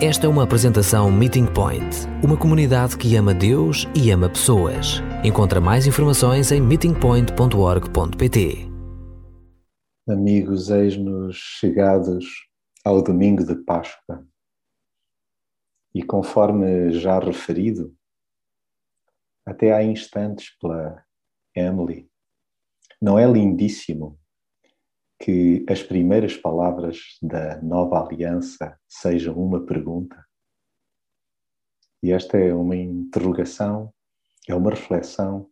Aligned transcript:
Esta 0.00 0.26
é 0.26 0.28
uma 0.28 0.44
apresentação 0.44 1.10
Meeting 1.10 1.52
Point, 1.52 2.06
uma 2.22 2.38
comunidade 2.38 2.96
que 2.96 3.16
ama 3.16 3.34
Deus 3.34 3.84
e 3.96 4.12
ama 4.12 4.28
pessoas. 4.28 5.02
Encontra 5.24 5.60
mais 5.60 5.88
informações 5.88 6.52
em 6.52 6.60
meetingpoint.org.pt. 6.60 8.68
Amigos, 10.08 10.70
eis-nos 10.70 11.34
chegados 11.34 12.24
ao 12.84 13.02
domingo 13.02 13.44
de 13.44 13.56
Páscoa. 13.56 14.24
E 15.92 16.04
conforme 16.04 16.92
já 16.92 17.18
referido, 17.18 17.92
até 19.44 19.72
há 19.72 19.82
instantes 19.82 20.56
pela 20.60 21.02
Emily, 21.56 22.08
não 23.02 23.18
é 23.18 23.28
lindíssimo 23.28 24.16
que 25.18 25.64
as 25.68 25.82
primeiras 25.82 26.36
palavras 26.36 27.18
da 27.20 27.60
nova 27.60 28.04
aliança 28.04 28.78
sejam 28.88 29.34
uma 29.34 29.60
pergunta? 29.64 30.24
E 32.02 32.12
esta 32.12 32.38
é 32.38 32.54
uma 32.54 32.76
interrogação, 32.76 33.92
é 34.48 34.54
uma 34.54 34.70
reflexão 34.70 35.50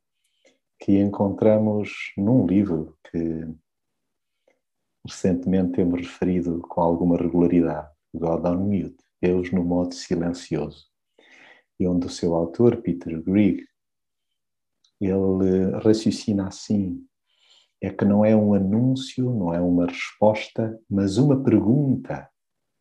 que 0.79 0.99
encontramos 0.99 2.13
num 2.17 2.47
livro 2.47 2.97
que 3.11 3.47
recentemente 5.05 5.73
temos 5.73 6.01
referido 6.01 6.61
com 6.61 6.81
alguma 6.81 7.17
regularidade, 7.17 7.91
God 8.15 8.45
on 8.45 8.57
Mute, 8.57 9.05
Deus 9.21 9.51
no 9.53 9.65
modo 9.65 9.95
silencioso, 9.95 10.87
e 11.79 11.87
onde 11.87 12.07
o 12.07 12.11
seu 12.11 12.35
autor, 12.35 12.77
Peter 12.83 13.23
Grieg, 13.23 13.67
ele 15.01 15.71
raciocina 15.83 16.49
assim 16.49 17.06
é 17.81 17.91
que 17.91 18.05
não 18.05 18.25
é 18.25 18.35
um 18.35 18.55
anúncio, 18.55 19.31
não 19.31 19.53
é 19.53 19.61
uma 19.61 19.87
resposta, 19.87 20.79
mas 20.89 21.19
uma 21.19 21.43
pergunta 21.43 22.29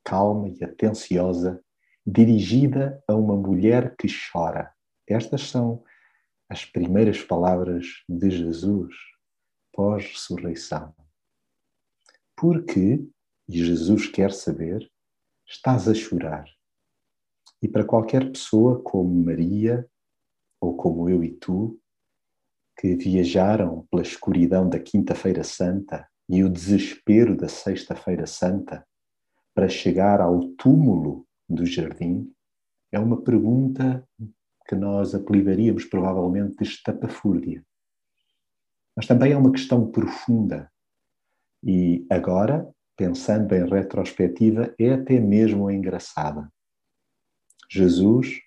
calma 0.03 0.49
e 0.49 0.63
atenciosa 0.63 1.61
dirigida 2.05 3.03
a 3.07 3.15
uma 3.15 3.35
mulher 3.35 3.95
que 3.95 4.07
chora. 4.07 4.71
Estas 5.07 5.49
são 5.49 5.83
as 6.47 6.63
primeiras 6.63 7.21
palavras 7.23 8.03
de 8.07 8.29
Jesus 8.29 8.95
pós-ressurreição. 9.73 10.95
Porque, 12.35 13.05
e 13.47 13.63
Jesus 13.63 14.07
quer 14.07 14.31
saber, 14.31 14.89
estás 15.47 15.87
a 15.87 15.93
chorar. 15.93 16.45
E 17.61 17.67
para 17.67 17.83
qualquer 17.83 18.31
pessoa 18.31 18.81
como 18.81 19.23
Maria, 19.23 19.89
ou 20.61 20.75
como 20.75 21.09
eu 21.09 21.23
e 21.23 21.31
tu, 21.31 21.79
que 22.77 22.95
viajaram 22.95 23.85
pela 23.89 24.03
escuridão 24.03 24.67
da 24.67 24.79
Quinta-feira 24.79 25.43
Santa 25.43 26.07
e 26.27 26.43
o 26.43 26.49
desespero 26.49 27.35
da 27.35 27.47
Sexta-feira 27.47 28.27
Santa 28.27 28.85
para 29.53 29.69
chegar 29.69 30.19
ao 30.19 30.39
túmulo 30.55 31.25
do 31.47 31.65
jardim, 31.65 32.29
é 32.91 32.99
uma 32.99 33.21
pergunta 33.21 34.05
que 34.67 34.75
nós 34.75 35.15
apelidaríamos 35.15 35.85
provavelmente 35.85 36.57
de 36.57 36.63
estapafúrdia. 36.63 37.63
Mas 38.95 39.05
também 39.05 39.31
é 39.31 39.37
uma 39.37 39.51
questão 39.51 39.89
profunda. 39.89 40.71
E 41.63 42.05
agora, 42.09 42.67
pensando 42.95 43.53
em 43.53 43.67
retrospectiva, 43.67 44.73
é 44.79 44.93
até 44.93 45.19
mesmo 45.19 45.69
engraçada. 45.69 46.49
Jesus 47.69 48.39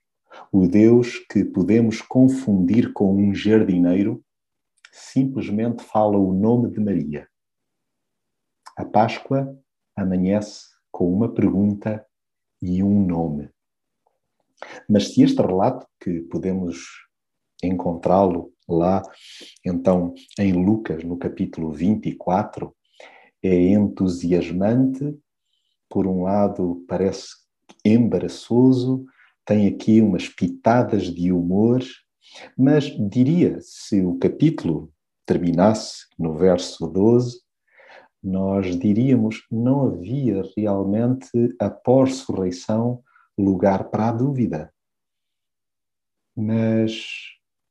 o 0.53 0.67
Deus 0.67 1.19
que 1.31 1.45
podemos 1.45 2.01
confundir 2.01 2.93
com 2.93 3.15
um 3.15 3.35
jardineiro 3.35 4.23
simplesmente 4.93 5.83
fala 5.83 6.17
o 6.17 6.33
nome 6.33 6.71
de 6.71 6.81
Maria. 6.81 7.29
A 8.77 8.85
Páscoa 8.85 9.57
amanhece 9.97 10.67
com 10.91 11.13
uma 11.13 11.33
pergunta 11.33 12.05
e 12.63 12.83
um 12.83 13.05
nome. 13.07 13.51
Mas 14.89 15.15
se 15.15 15.23
este 15.23 15.41
relato, 15.41 15.87
que 16.01 16.21
podemos 16.23 16.87
encontrá-lo 17.63 18.53
lá, 18.69 19.03
então, 19.65 20.15
em 20.39 20.53
Lucas, 20.53 21.05
no 21.05 21.17
capítulo 21.17 21.73
24, 21.73 22.75
é 23.43 23.55
entusiasmante, 23.55 25.17
por 25.89 26.07
um 26.07 26.23
lado 26.25 26.85
parece 26.89 27.29
embaraçoso, 27.85 29.05
tem 29.49 29.67
aqui 29.67 30.03
umas 30.03 30.29
pitadas 30.29 31.05
de 31.05 31.33
humor, 31.33 31.83
mas 32.55 32.85
diria, 33.09 33.59
se 33.63 34.05
o 34.05 34.19
capítulo 34.19 34.93
terminasse 35.25 36.05
no 36.19 36.35
verso 36.35 36.87
12, 36.87 37.41
nós 38.23 38.79
diríamos 38.79 39.47
não 39.51 39.87
havia 39.87 40.43
realmente, 40.55 41.31
após 41.59 42.11
ressurreição, 42.11 43.03
lugar 43.39 43.85
para 43.85 44.11
a 44.11 44.13
dúvida. 44.13 44.71
Mas, 46.37 47.07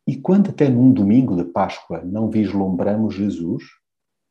e 0.07 0.19
quando 0.19 0.49
até 0.49 0.67
num 0.67 0.91
domingo 0.91 1.35
de 1.35 1.43
Páscoa 1.43 2.01
não 2.01 2.27
vislumbramos 2.27 3.13
Jesus 3.13 3.63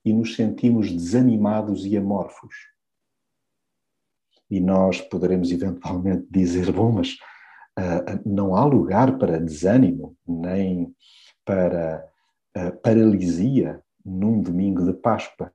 e 0.05 0.13
nos 0.13 0.34
sentimos 0.34 0.91
desanimados 0.91 1.87
e 1.87 1.97
amorfos? 1.97 2.57
E 4.51 4.59
nós 4.59 5.01
poderemos 5.01 5.53
eventualmente 5.53 6.27
dizer, 6.28 6.73
bom, 6.73 6.91
mas 6.91 7.17
não 8.25 8.54
há 8.56 8.64
lugar 8.64 9.19
para 9.19 9.41
desânimo, 9.41 10.16
nem 10.26 10.94
para 11.44 12.04
uh, 12.56 12.76
paralisia 12.82 13.82
num 14.04 14.41
domingo 14.41 14.84
de 14.84 14.92
Páscoa. 14.94 15.53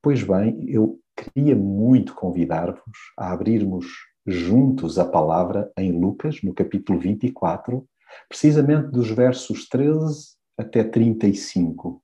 Pois 0.00 0.22
bem, 0.22 0.64
eu 0.68 1.00
queria 1.16 1.56
muito 1.56 2.14
convidar-vos 2.14 2.98
a 3.18 3.32
abrirmos 3.32 3.86
juntos 4.26 4.98
a 4.98 5.04
palavra 5.04 5.70
em 5.76 5.92
Lucas, 5.92 6.42
no 6.42 6.54
capítulo 6.54 6.98
24, 6.98 7.86
precisamente 8.28 8.88
dos 8.88 9.10
versos 9.10 9.68
13 9.68 10.34
até 10.56 10.84
35. 10.84 12.02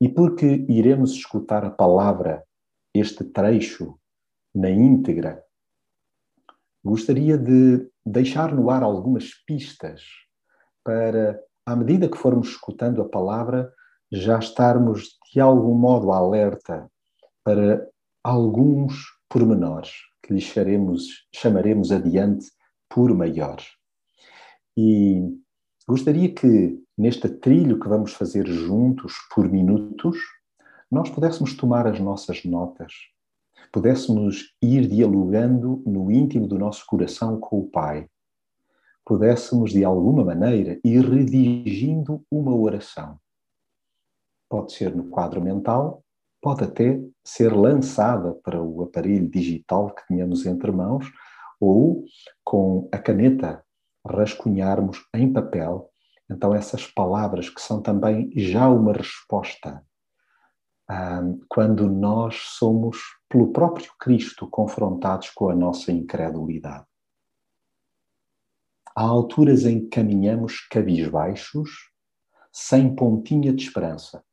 E 0.00 0.08
porque 0.08 0.64
iremos 0.68 1.12
escutar 1.12 1.64
a 1.64 1.70
palavra, 1.70 2.44
este 2.92 3.24
trecho, 3.24 3.98
na 4.54 4.70
íntegra, 4.70 5.42
gostaria 6.84 7.36
de 7.36 7.88
deixar 8.04 8.54
no 8.54 8.70
ar 8.70 8.82
algumas 8.82 9.30
pistas 9.46 10.02
para, 10.84 11.40
à 11.66 11.74
medida 11.74 12.08
que 12.08 12.18
formos 12.18 12.48
escutando 12.48 13.00
a 13.00 13.08
palavra, 13.08 13.72
já 14.12 14.38
estarmos 14.38 15.18
de 15.32 15.40
algum 15.40 15.74
modo 15.74 16.12
alerta 16.12 16.90
para 17.42 17.86
alguns 18.22 18.94
pormenores 19.28 19.92
que 20.22 20.32
lhe 20.32 20.40
chamaremos, 20.40 21.26
chamaremos 21.34 21.90
adiante 21.90 22.46
por 22.88 23.14
maiores. 23.14 23.66
E 24.76 25.22
gostaria 25.86 26.32
que, 26.32 26.80
neste 26.96 27.28
trilho 27.28 27.78
que 27.80 27.88
vamos 27.88 28.12
fazer 28.12 28.46
juntos 28.46 29.14
por 29.34 29.48
minutos, 29.48 30.18
nós 30.90 31.10
pudéssemos 31.10 31.56
tomar 31.56 31.86
as 31.86 31.98
nossas 31.98 32.44
notas 32.44 32.92
pudéssemos 33.72 34.54
ir 34.62 34.86
dialogando 34.86 35.82
no 35.86 36.10
íntimo 36.10 36.46
do 36.46 36.58
nosso 36.58 36.84
coração 36.86 37.38
com 37.38 37.60
o 37.60 37.68
Pai, 37.68 38.08
pudéssemos 39.04 39.72
de 39.72 39.84
alguma 39.84 40.24
maneira 40.24 40.78
ir 40.82 41.04
redigindo 41.04 42.24
uma 42.30 42.54
oração. 42.54 43.18
Pode 44.48 44.72
ser 44.72 44.94
no 44.94 45.04
quadro 45.04 45.42
mental, 45.42 46.02
pode 46.40 46.64
até 46.64 47.00
ser 47.22 47.52
lançada 47.52 48.34
para 48.42 48.62
o 48.62 48.82
aparelho 48.82 49.28
digital 49.28 49.94
que 49.94 50.06
tenhamos 50.06 50.46
entre 50.46 50.70
mãos 50.70 51.10
ou 51.60 52.04
com 52.42 52.88
a 52.92 52.98
caneta 52.98 53.64
rascunharmos 54.06 54.98
em 55.14 55.32
papel. 55.32 55.90
Então 56.30 56.54
essas 56.54 56.86
palavras 56.86 57.48
que 57.48 57.60
são 57.60 57.80
também 57.80 58.30
já 58.36 58.68
uma 58.68 58.92
resposta 58.92 59.82
quando 61.48 61.88
nós 61.88 62.36
somos, 62.36 62.98
pelo 63.28 63.52
próprio 63.52 63.92
Cristo, 63.98 64.48
confrontados 64.48 65.30
com 65.30 65.48
a 65.48 65.54
nossa 65.54 65.90
incredulidade. 65.90 66.86
Há 68.94 69.02
alturas 69.02 69.64
em 69.64 69.80
que 69.80 69.88
caminhamos 69.88 70.60
cabisbaixos, 70.68 71.90
sem 72.52 72.94
pontinha 72.94 73.52
de 73.52 73.64
esperança. 73.64 74.24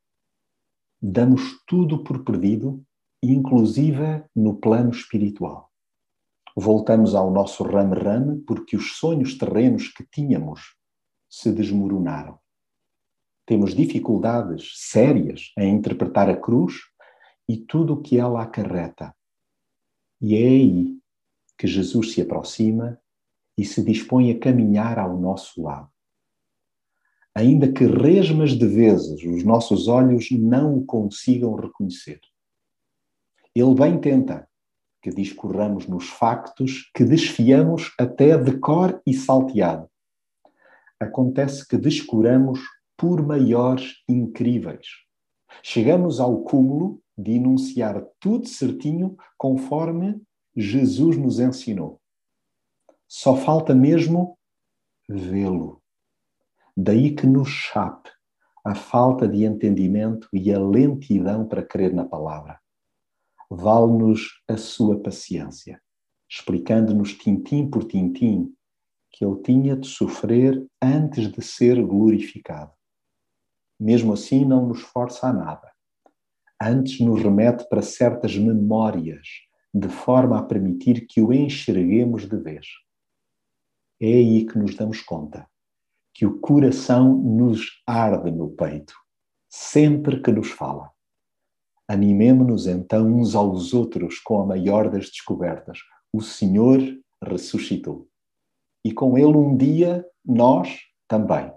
Damos 1.01 1.63
tudo 1.65 2.03
por 2.03 2.23
perdido, 2.23 2.83
inclusive 3.23 4.23
no 4.35 4.55
plano 4.55 4.91
espiritual. 4.91 5.71
Voltamos 6.55 7.15
ao 7.15 7.31
nosso 7.31 7.63
rame-rame 7.63 8.41
porque 8.41 8.75
os 8.75 8.97
sonhos 8.97 9.37
terrenos 9.37 9.87
que 9.87 10.05
tínhamos 10.05 10.75
se 11.29 11.51
desmoronaram 11.51 12.37
temos 13.45 13.73
dificuldades 13.73 14.71
sérias 14.75 15.51
em 15.57 15.75
interpretar 15.75 16.29
a 16.29 16.35
cruz 16.35 16.75
e 17.47 17.57
tudo 17.57 17.93
o 17.93 18.01
que 18.01 18.17
ela 18.17 18.41
acarreta. 18.41 19.13
E 20.21 20.35
é 20.35 20.47
aí 20.47 20.97
que 21.57 21.67
Jesus 21.67 22.13
se 22.13 22.21
aproxima 22.21 22.99
e 23.57 23.65
se 23.65 23.83
dispõe 23.83 24.31
a 24.31 24.39
caminhar 24.39 24.97
ao 24.97 25.19
nosso 25.19 25.61
lado. 25.61 25.89
Ainda 27.33 27.71
que 27.71 27.85
resmas 27.85 28.51
de 28.51 28.67
vezes 28.67 29.23
os 29.23 29.43
nossos 29.43 29.87
olhos 29.87 30.29
não 30.31 30.77
o 30.77 30.85
consigam 30.85 31.55
reconhecer. 31.55 32.19
Ele 33.55 33.73
bem 33.73 33.99
tenta, 33.99 34.47
que 35.01 35.09
discorramos 35.09 35.87
nos 35.87 36.07
factos 36.07 36.89
que 36.93 37.03
desfiamos 37.03 37.93
até 37.97 38.37
de 38.37 38.57
cor 38.59 39.01
e 39.05 39.13
salteado. 39.13 39.89
Acontece 40.99 41.67
que 41.67 41.77
descuramos 41.77 42.59
por 43.01 43.25
maiores 43.25 43.95
incríveis. 44.07 44.85
Chegamos 45.63 46.19
ao 46.19 46.43
cúmulo 46.43 47.01
de 47.17 47.31
enunciar 47.31 48.05
tudo 48.19 48.47
certinho 48.47 49.17
conforme 49.35 50.21
Jesus 50.55 51.17
nos 51.17 51.39
ensinou. 51.39 51.99
Só 53.07 53.35
falta 53.35 53.73
mesmo 53.73 54.37
vê-lo. 55.09 55.81
Daí 56.77 57.15
que 57.15 57.25
nos 57.25 57.49
chape 57.49 58.11
a 58.63 58.75
falta 58.75 59.27
de 59.27 59.45
entendimento 59.45 60.29
e 60.31 60.53
a 60.53 60.59
lentidão 60.59 61.47
para 61.47 61.65
crer 61.65 61.91
na 61.95 62.05
palavra. 62.05 62.59
Vale-nos 63.49 64.43
a 64.47 64.57
sua 64.57 65.01
paciência, 65.01 65.81
explicando-nos 66.29 67.15
tintim 67.15 67.67
por 67.67 67.83
tintim 67.83 68.53
que 69.09 69.25
ele 69.25 69.41
tinha 69.41 69.75
de 69.75 69.87
sofrer 69.87 70.63
antes 70.79 71.31
de 71.31 71.41
ser 71.41 71.83
glorificado. 71.83 72.71
Mesmo 73.81 74.13
assim, 74.13 74.45
não 74.45 74.67
nos 74.67 74.81
força 74.81 75.27
a 75.27 75.33
nada. 75.33 75.71
Antes 76.61 76.99
nos 76.99 77.19
remete 77.19 77.67
para 77.67 77.81
certas 77.81 78.37
memórias, 78.37 79.27
de 79.73 79.89
forma 79.89 80.37
a 80.37 80.43
permitir 80.43 81.07
que 81.07 81.19
o 81.19 81.33
enxerguemos 81.33 82.29
de 82.29 82.37
vez. 82.37 82.67
É 83.99 84.05
aí 84.05 84.45
que 84.45 84.59
nos 84.59 84.75
damos 84.75 85.01
conta 85.01 85.47
que 86.13 86.25
o 86.27 86.39
coração 86.39 87.15
nos 87.15 87.81
arde 87.87 88.29
no 88.29 88.49
peito, 88.51 88.93
sempre 89.49 90.21
que 90.21 90.31
nos 90.31 90.51
fala. 90.51 90.91
Animemo-nos 91.87 92.67
então 92.67 93.07
uns 93.07 93.33
aos 93.33 93.73
outros 93.73 94.19
com 94.19 94.41
a 94.41 94.45
maior 94.45 94.91
das 94.91 95.05
descobertas: 95.05 95.79
o 96.13 96.21
Senhor 96.21 96.79
ressuscitou. 97.23 98.07
E 98.85 98.93
com 98.93 99.17
ele 99.17 99.35
um 99.37 99.57
dia 99.57 100.05
nós 100.23 100.81
também. 101.07 101.51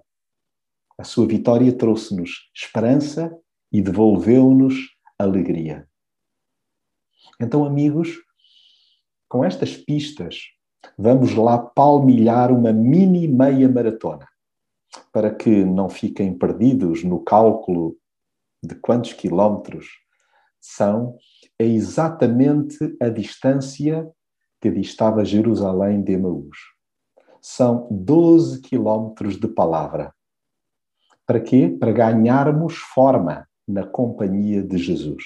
A 0.98 1.04
sua 1.04 1.26
vitória 1.26 1.72
trouxe-nos 1.76 2.50
esperança 2.54 3.36
e 3.72 3.82
devolveu-nos 3.82 4.74
alegria. 5.18 5.88
Então, 7.40 7.64
amigos, 7.64 8.16
com 9.28 9.44
estas 9.44 9.76
pistas, 9.76 10.36
vamos 10.96 11.34
lá 11.34 11.58
palmilhar 11.58 12.52
uma 12.52 12.72
mini 12.72 13.26
meia 13.26 13.68
maratona 13.68 14.28
para 15.12 15.34
que 15.34 15.64
não 15.64 15.88
fiquem 15.88 16.36
perdidos 16.36 17.02
no 17.02 17.20
cálculo 17.20 17.96
de 18.62 18.74
quantos 18.76 19.12
quilómetros 19.12 19.86
são, 20.60 21.16
é 21.58 21.66
exatamente 21.66 22.96
a 23.00 23.08
distância 23.08 24.08
que 24.60 24.70
distava 24.70 25.24
Jerusalém 25.24 26.02
de 26.02 26.12
Emaús. 26.12 26.56
São 27.40 27.86
12 27.90 28.62
quilómetros 28.62 29.36
de 29.36 29.46
palavra. 29.46 30.14
Para 31.26 31.40
quê? 31.40 31.74
Para 31.78 31.92
ganharmos 31.92 32.76
forma 32.76 33.46
na 33.66 33.86
companhia 33.86 34.62
de 34.62 34.76
Jesus. 34.78 35.24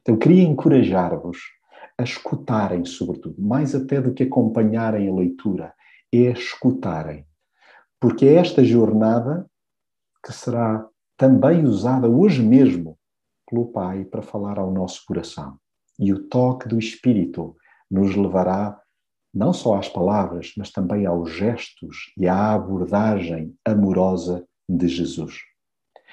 Então, 0.00 0.16
queria 0.16 0.42
encorajar-vos 0.42 1.38
a 1.96 2.02
escutarem, 2.02 2.84
sobretudo, 2.84 3.40
mais 3.40 3.74
até 3.74 4.00
do 4.00 4.12
que 4.12 4.24
acompanharem 4.24 5.08
a 5.08 5.14
leitura, 5.14 5.72
é 6.12 6.30
escutarem 6.30 7.24
porque 8.02 8.26
é 8.26 8.34
esta 8.34 8.64
jornada 8.64 9.48
que 10.26 10.32
será 10.32 10.84
também 11.16 11.64
usada 11.64 12.08
hoje 12.08 12.42
mesmo 12.42 12.98
pelo 13.48 13.66
Pai 13.66 14.04
para 14.04 14.22
falar 14.22 14.58
ao 14.58 14.72
nosso 14.72 15.04
coração. 15.06 15.56
E 16.00 16.12
o 16.12 16.26
toque 16.26 16.66
do 16.66 16.80
Espírito 16.80 17.56
nos 17.88 18.16
levará 18.16 18.76
não 19.32 19.52
só 19.52 19.76
às 19.76 19.88
palavras, 19.88 20.52
mas 20.56 20.72
também 20.72 21.06
aos 21.06 21.30
gestos 21.30 22.12
e 22.18 22.26
à 22.26 22.54
abordagem 22.54 23.54
amorosa 23.64 24.44
de 24.76 24.88
Jesus. 24.88 25.40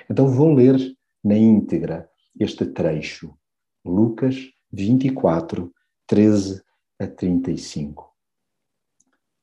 Então 0.10 0.28
vou 0.28 0.54
ler 0.54 0.78
na 1.24 1.36
íntegra 1.36 2.10
este 2.40 2.66
trecho, 2.66 3.38
Lucas 3.86 4.36
24, 4.72 5.74
13 6.08 6.62
a 7.00 7.08
35. 7.08 8.14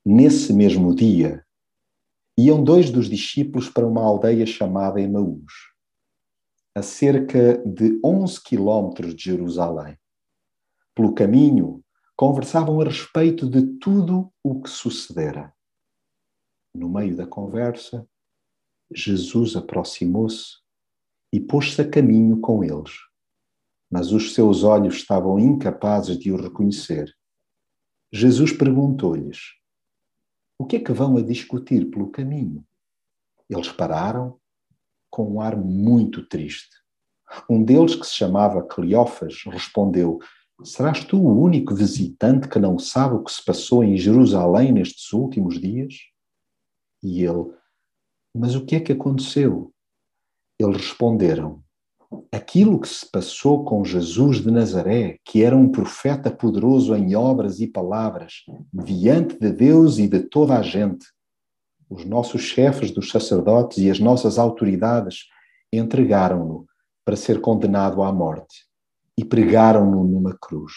Nesse 0.05 0.53
mesmo 0.53 0.95
dia, 0.95 1.45
iam 2.39 2.63
dois 2.63 2.91
dos 2.91 3.09
discípulos 3.09 3.69
para 3.69 3.87
uma 3.87 4.03
aldeia 4.03 4.47
chamada 4.47 5.01
Emaús, 5.01 5.53
a 6.75 6.83
cerca 6.83 7.59
de 7.67 7.99
11 8.05 8.43
quilómetros 8.43 9.15
de 9.15 9.25
Jerusalém. 9.25 9.99
Pelo 10.95 11.15
caminho, 11.15 11.83
conversavam 12.15 12.81
a 12.81 12.85
respeito 12.85 13.49
de 13.49 13.79
tudo 13.79 14.33
o 14.43 14.61
que 14.61 14.71
sucedera. 14.71 15.53
No 16.75 16.89
meio 16.89 17.17
da 17.17 17.27
conversa, 17.27 18.07
Jesus 18.93 19.57
aproximou-se 19.57 20.59
e 21.33 21.41
pôs-se 21.41 21.81
a 21.81 21.89
caminho 21.89 22.41
com 22.41 22.63
eles. 22.63 22.93
Mas 23.91 24.13
os 24.13 24.35
seus 24.35 24.63
olhos 24.63 24.97
estavam 24.97 25.39
incapazes 25.39 26.19
de 26.19 26.33
o 26.33 26.37
reconhecer. 26.37 27.13
Jesus 28.13 28.53
perguntou-lhes: 28.53 29.57
o 30.59 30.65
que 30.65 30.77
é 30.77 30.81
que 30.81 30.93
vão 30.93 31.17
a 31.17 31.23
discutir 31.23 31.91
pelo 31.91 32.11
caminho? 32.11 32.65
Eles 33.49 33.69
pararam 33.69 34.39
com 35.11 35.35
um 35.35 35.41
ar 35.41 35.57
muito 35.57 36.27
triste. 36.27 36.75
Um 37.49 37.63
deles, 37.63 37.95
que 37.95 38.07
se 38.07 38.15
chamava 38.15 38.63
Cleófas, 38.63 39.43
respondeu: 39.47 40.19
Serás 40.65 41.05
tu 41.05 41.19
o 41.19 41.43
único 41.43 41.75
visitante 41.75 42.49
que 42.49 42.59
não 42.59 42.79
sabe 42.79 43.17
o 43.17 43.23
que 43.23 43.31
se 43.31 43.45
passou 43.45 43.85
em 43.85 43.99
Jerusalém 43.99 44.73
nestes 44.73 45.13
últimos 45.13 45.61
dias? 45.61 45.95
E 47.03 47.23
ele: 47.23 47.53
Mas 48.37 48.55
o 48.55 48.65
que 48.65 48.77
é 48.77 48.81
que 48.81 48.93
aconteceu? 48.93 49.73
Eles 50.59 50.77
responderam: 50.77 51.63
aquilo 52.31 52.79
que 52.79 52.89
se 52.89 53.11
passou 53.11 53.65
com 53.65 53.83
Jesus 53.83 54.43
de 54.43 54.51
Nazaré, 54.51 55.19
que 55.25 55.43
era 55.43 55.57
um 55.57 55.71
profeta 55.71 56.31
poderoso 56.31 56.95
em 56.95 57.15
obras 57.15 57.61
e 57.61 57.67
palavras, 57.67 58.45
diante 58.73 59.39
de 59.39 59.51
Deus 59.51 59.99
e 59.99 60.07
de 60.07 60.21
toda 60.21 60.59
a 60.59 60.63
gente. 60.63 61.07
Os 61.89 62.05
nossos 62.05 62.43
chefes 62.43 62.91
dos 62.91 63.11
sacerdotes 63.11 63.79
e 63.79 63.91
as 63.91 63.99
nossas 63.99 64.39
autoridades 64.39 65.25
entregaram-no 65.73 66.67
para 67.05 67.17
ser 67.17 67.41
condenado 67.41 68.03
à 68.03 68.13
morte 68.13 68.67
e 69.17 69.25
pregaram-no 69.25 70.05
numa 70.05 70.37
cruz. 70.37 70.73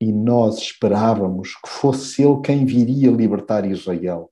E 0.00 0.10
nós 0.10 0.58
esperávamos 0.58 1.54
que 1.54 1.68
fosse 1.68 2.22
ele 2.22 2.40
quem 2.40 2.64
viria 2.64 3.10
libertar 3.10 3.64
Israel. 3.66 4.30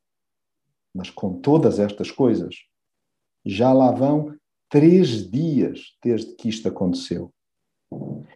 Mas 0.99 1.11
com 1.11 1.40
todas 1.40 1.78
estas 1.78 2.11
coisas, 2.11 2.57
já 3.47 3.73
lá 3.73 3.93
vão 3.93 4.35
três 4.69 5.31
dias 5.31 5.97
desde 6.02 6.35
que 6.35 6.49
isto 6.49 6.67
aconteceu. 6.67 7.33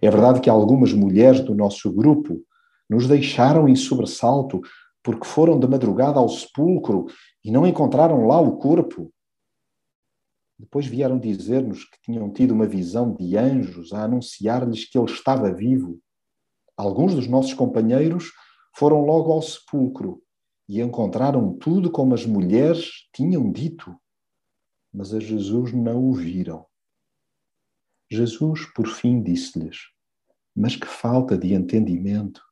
É 0.01 0.09
verdade 0.09 0.41
que 0.41 0.49
algumas 0.49 0.93
mulheres 0.93 1.41
do 1.41 1.57
nosso 1.57 1.93
grupo 1.93 2.41
nos 2.89 3.09
deixaram 3.09 3.69
em 3.69 3.75
sobressalto 3.75 4.61
porque 5.03 5.27
foram 5.27 5.59
de 5.59 5.67
madrugada 5.67 6.21
ao 6.21 6.29
sepulcro 6.29 7.07
e 7.45 7.51
não 7.51 7.67
encontraram 7.67 8.29
lá 8.29 8.41
o 8.41 8.57
corpo. 8.59 9.13
Depois 10.57 10.87
vieram 10.87 11.19
dizer-nos 11.19 11.83
que 11.83 12.01
tinham 12.01 12.33
tido 12.33 12.53
uma 12.53 12.69
visão 12.69 13.13
de 13.13 13.37
anjos 13.37 13.93
a 13.93 14.05
anunciar-lhes 14.05 14.89
que 14.89 14.97
ele 14.97 15.11
estava 15.11 15.53
vivo. 15.53 15.99
Alguns 16.77 17.13
dos 17.13 17.27
nossos 17.27 17.55
companheiros 17.55 18.31
foram 18.77 19.05
logo 19.05 19.33
ao 19.33 19.43
sepulcro 19.43 20.23
e 20.69 20.81
encontraram 20.81 21.53
tudo 21.55 21.91
como 21.91 22.15
as 22.15 22.25
mulheres 22.25 23.09
tinham 23.13 23.51
dito 23.51 23.95
mas 24.93 25.15
a 25.15 25.21
Jesus 25.21 25.73
não 25.73 26.05
o 26.05 26.13
viram. 26.13 26.67
Jesus, 28.11 28.67
por 28.75 28.87
fim, 28.87 29.23
disse-lhes: 29.23 29.79
Mas 30.55 30.77
que 30.77 30.87
falta 30.87 31.39
de 31.39 31.55
entendimento 31.55 32.43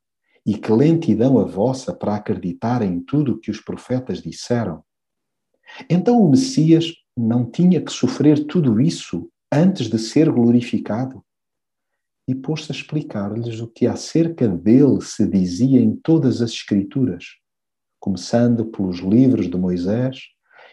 e 0.46 0.56
que 0.56 0.72
lentidão 0.72 1.38
a 1.38 1.44
vossa 1.44 1.94
para 1.94 2.16
acreditar 2.16 2.80
em 2.80 3.00
tudo 3.00 3.32
o 3.32 3.38
que 3.38 3.50
os 3.50 3.60
profetas 3.60 4.22
disseram. 4.22 4.82
Então 5.88 6.20
o 6.20 6.30
Messias 6.30 6.94
não 7.14 7.48
tinha 7.48 7.84
que 7.84 7.92
sofrer 7.92 8.46
tudo 8.46 8.80
isso 8.80 9.30
antes 9.52 9.88
de 9.88 9.98
ser 9.98 10.30
glorificado? 10.30 11.22
E 12.26 12.34
pôs-se 12.34 12.72
a 12.72 12.74
explicar-lhes 12.74 13.60
o 13.60 13.68
que 13.68 13.86
acerca 13.86 14.48
dele 14.48 15.00
se 15.02 15.28
dizia 15.28 15.80
em 15.80 15.94
todas 15.94 16.40
as 16.40 16.52
Escrituras, 16.52 17.24
começando 18.00 18.64
pelos 18.64 18.98
livros 18.98 19.48
de 19.48 19.56
Moisés 19.56 20.30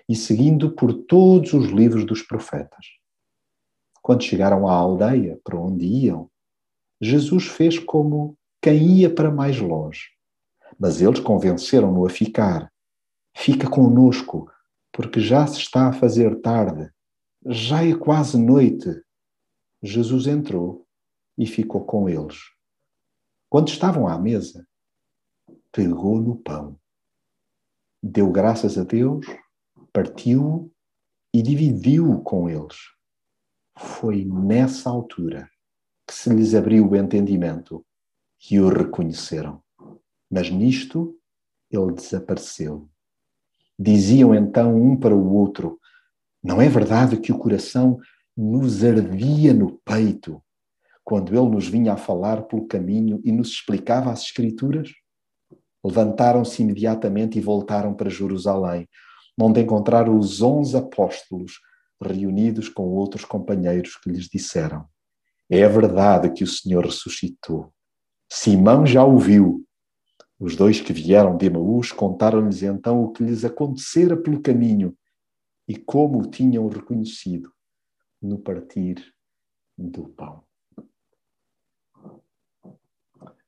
e 0.10 0.16
seguindo 0.16 0.72
por 0.72 0.94
todos 0.94 1.54
os 1.54 1.68
livros 1.68 2.06
dos 2.06 2.22
profetas. 2.22 2.86
Quando 4.02 4.24
chegaram 4.24 4.68
à 4.68 4.74
aldeia 4.74 5.38
para 5.44 5.60
onde 5.60 5.86
iam, 5.86 6.32
Jesus 7.00 7.46
fez 7.46 7.78
como 7.78 8.38
quem 8.62 9.00
ia 9.00 9.14
para 9.14 9.30
mais 9.30 9.60
longe. 9.60 10.08
Mas 10.80 11.02
eles 11.02 11.20
convenceram-no 11.20 12.06
a 12.06 12.10
ficar. 12.10 12.72
Fica 13.36 13.70
conosco, 13.70 14.50
porque 14.92 15.20
já 15.20 15.46
se 15.46 15.60
está 15.60 15.90
a 15.90 15.94
fazer 15.94 16.40
tarde. 16.42 16.90
Já 17.46 17.84
é 17.84 17.94
quase 17.94 18.38
noite. 18.38 19.04
Jesus 19.84 20.26
entrou 20.26 20.88
e 21.38 21.46
ficou 21.46 21.86
com 21.86 22.10
eles. 22.10 22.38
quando 23.50 23.70
estavam 23.70 24.08
à 24.08 24.18
mesa, 24.18 24.68
pegou 25.72 26.20
no 26.20 26.36
pão, 26.36 26.78
deu 28.08 28.32
graças 28.32 28.78
a 28.78 28.84
Deus, 28.84 29.26
partiu 29.92 30.72
e 31.34 31.42
dividiu 31.42 32.20
com 32.22 32.50
eles. 32.50 32.78
Foi 33.78 34.26
nessa 34.26 34.90
altura 34.90 35.50
que 36.08 36.14
se 36.14 36.30
lhes 36.30 36.56
abriu 36.56 36.90
o 36.90 36.96
entendimento 36.96 37.86
e 38.50 38.60
o 38.60 38.70
reconheceram. 38.70 39.62
Mas 40.32 40.50
nisto 40.50 41.18
ele 41.70 41.94
desapareceu. 41.94 42.90
Diziam 43.78 44.34
então 44.34 44.76
um 44.76 44.98
para 44.98 45.16
o 45.16 45.34
outro: 45.34 45.80
Não 46.42 46.62
é 46.62 46.70
verdade 46.70 47.18
que 47.18 47.32
o 47.32 47.38
coração 47.38 48.00
nos 48.36 48.84
ardia 48.84 49.54
no 49.54 49.78
peito 49.80 50.42
quando 51.04 51.36
ele 51.36 51.50
nos 51.50 51.68
vinha 51.68 51.94
a 51.94 51.98
falar 51.98 52.44
pelo 52.44 52.68
caminho 52.68 53.22
e 53.24 53.32
nos 53.32 53.50
explicava 53.50 54.12
as 54.12 54.24
Escrituras? 54.24 54.92
Levantaram-se 55.88 56.62
imediatamente 56.62 57.38
e 57.38 57.42
voltaram 57.42 57.94
para 57.94 58.10
Jerusalém, 58.10 58.90
onde 59.40 59.62
encontraram 59.62 60.18
os 60.18 60.42
onze 60.42 60.76
apóstolos 60.76 61.62
reunidos 62.02 62.68
com 62.68 62.90
outros 62.90 63.24
companheiros 63.24 63.96
que 63.96 64.10
lhes 64.10 64.28
disseram: 64.28 64.86
É 65.50 65.66
verdade 65.66 66.32
que 66.32 66.44
o 66.44 66.48
Senhor 66.48 66.86
ressuscitou. 66.86 67.72
Simão 68.30 68.86
já 68.86 69.04
ouviu. 69.06 69.64
Os 70.38 70.58
dois 70.58 70.82
que 70.82 70.92
vieram 70.92 71.38
de 71.38 71.46
Emaús 71.46 71.94
contaram-lhes 71.94 72.62
então 72.62 73.02
o 73.02 73.12
que 73.14 73.24
lhes 73.24 73.46
acontecera 73.46 74.18
pelo 74.18 74.42
caminho 74.42 74.94
e 75.68 75.78
como 75.78 76.20
o 76.20 76.30
tinham 76.30 76.68
reconhecido 76.68 77.50
no 78.22 78.38
partir 78.38 79.14
do 79.78 80.10
pão. 80.10 80.44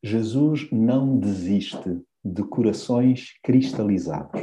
Jesus 0.01 0.72
não 0.72 1.19
desiste 1.19 2.01
de 2.29 2.43
corações 2.43 3.33
cristalizados. 3.43 4.41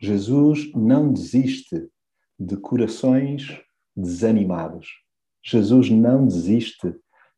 Jesus 0.00 0.72
não 0.74 1.12
desiste 1.12 1.88
de 2.38 2.56
corações 2.56 3.60
desanimados. 3.96 4.88
Jesus 5.42 5.90
não 5.90 6.26
desiste 6.26 6.94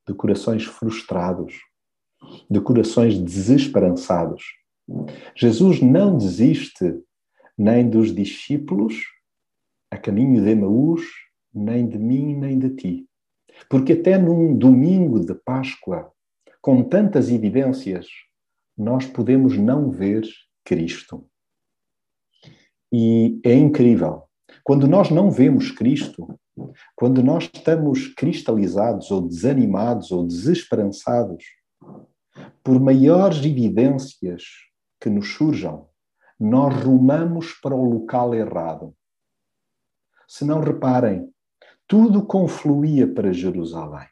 de 0.07 0.15
corações 0.15 0.65
frustrados, 0.65 1.55
de 2.51 2.61
corações 2.61 3.19
desesperançados. 3.19 4.43
Jesus 5.37 5.81
não 5.81 6.17
desiste 6.17 7.01
nem 7.57 7.89
dos 7.89 8.15
discípulos 8.15 8.95
a 9.91 9.99
caminho 9.99 10.43
de 10.43 10.51
Emaús, 10.51 11.03
nem 11.53 11.87
de 11.87 11.99
mim, 11.99 12.37
nem 12.37 12.59
de 12.59 12.71
ti. 12.71 13.07
Porque 13.69 13.93
até 13.93 14.17
num 14.17 14.57
domingo 14.57 15.21
de 15.21 15.35
Páscoa, 15.35 16.11
com 16.61 16.83
tantas 16.83 17.31
evidências, 17.31 18.07
nós 18.81 19.05
podemos 19.05 19.59
não 19.59 19.91
ver 19.91 20.27
Cristo. 20.65 21.27
E 22.91 23.39
é 23.45 23.53
incrível. 23.53 24.25
Quando 24.65 24.89
nós 24.89 25.11
não 25.11 25.31
vemos 25.31 25.71
Cristo, 25.71 26.41
quando 26.97 27.23
nós 27.23 27.51
estamos 27.53 28.09
cristalizados 28.15 29.11
ou 29.11 29.29
desanimados 29.29 30.11
ou 30.11 30.27
desesperançados, 30.27 31.45
por 32.65 32.81
maiores 32.81 33.45
evidências 33.45 34.45
que 34.99 35.11
nos 35.11 35.29
surjam, 35.35 35.87
nós 36.39 36.75
rumamos 36.83 37.53
para 37.53 37.75
o 37.75 37.85
local 37.85 38.35
errado. 38.35 38.97
Se 40.27 40.43
não 40.43 40.61
reparem, 40.61 41.31
tudo 41.87 42.25
confluía 42.25 43.07
para 43.07 43.31
Jerusalém. 43.31 44.09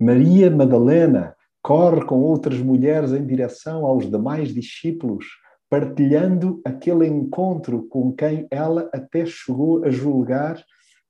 Maria 0.00 0.50
Madalena 0.50 1.35
corre 1.66 2.04
com 2.04 2.20
outras 2.20 2.60
mulheres 2.60 3.10
em 3.10 3.26
direção 3.26 3.84
aos 3.84 4.08
demais 4.08 4.54
discípulos, 4.54 5.26
partilhando 5.68 6.62
aquele 6.64 7.08
encontro 7.08 7.88
com 7.88 8.12
quem 8.12 8.46
ela 8.52 8.88
até 8.94 9.26
chegou 9.26 9.84
a 9.84 9.90
julgar 9.90 10.54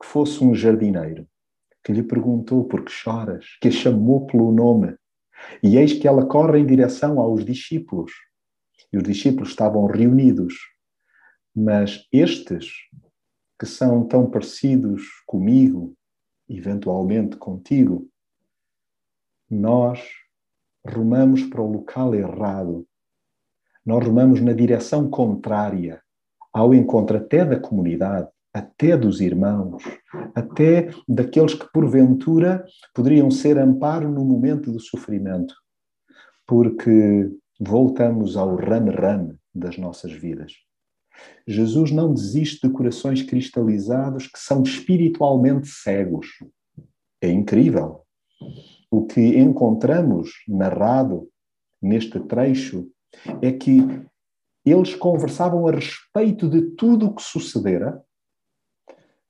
que 0.00 0.06
fosse 0.06 0.42
um 0.42 0.54
jardineiro, 0.54 1.28
que 1.84 1.92
lhe 1.92 2.02
perguntou 2.02 2.64
por 2.64 2.82
que 2.82 2.90
choras, 2.90 3.44
que 3.60 3.68
a 3.68 3.70
chamou 3.70 4.26
pelo 4.26 4.50
nome. 4.50 4.96
E 5.62 5.76
eis 5.76 5.92
que 5.92 6.08
ela 6.08 6.24
corre 6.24 6.60
em 6.60 6.66
direção 6.66 7.20
aos 7.20 7.44
discípulos. 7.44 8.10
E 8.90 8.96
os 8.96 9.02
discípulos 9.02 9.50
estavam 9.50 9.84
reunidos. 9.84 10.54
Mas 11.54 12.08
estes 12.10 12.72
que 13.60 13.66
são 13.66 14.08
tão 14.08 14.30
parecidos 14.30 15.02
comigo, 15.26 15.94
eventualmente 16.48 17.36
contigo, 17.36 18.08
nós 19.50 20.00
rumamos 20.94 21.42
para 21.44 21.60
o 21.60 21.70
local 21.70 22.14
errado. 22.14 22.86
Nós 23.84 24.04
rumamos 24.04 24.40
na 24.40 24.52
direção 24.52 25.08
contrária 25.08 26.00
ao 26.52 26.74
encontro 26.74 27.16
até 27.16 27.44
da 27.44 27.58
comunidade, 27.58 28.28
até 28.52 28.96
dos 28.96 29.20
irmãos, 29.20 29.82
até 30.34 30.90
daqueles 31.06 31.54
que 31.54 31.70
porventura 31.70 32.64
poderiam 32.94 33.30
ser 33.30 33.58
amparo 33.58 34.10
no 34.10 34.24
momento 34.24 34.72
do 34.72 34.80
sofrimento, 34.80 35.54
porque 36.46 37.30
voltamos 37.60 38.36
ao 38.36 38.56
rame-rame 38.56 39.36
das 39.54 39.76
nossas 39.76 40.12
vidas. 40.12 40.52
Jesus 41.46 41.90
não 41.90 42.12
desiste 42.12 42.66
de 42.66 42.72
corações 42.72 43.22
cristalizados 43.22 44.26
que 44.26 44.38
são 44.38 44.62
espiritualmente 44.62 45.68
cegos. 45.68 46.26
É 47.20 47.30
incrível. 47.30 48.02
O 48.90 49.06
que 49.06 49.38
encontramos 49.38 50.30
narrado 50.48 51.28
neste 51.80 52.20
trecho 52.20 52.88
é 53.42 53.52
que 53.52 53.80
eles 54.64 54.94
conversavam 54.94 55.66
a 55.66 55.72
respeito 55.72 56.48
de 56.48 56.62
tudo 56.72 57.06
o 57.06 57.14
que 57.14 57.22
sucedera. 57.22 58.02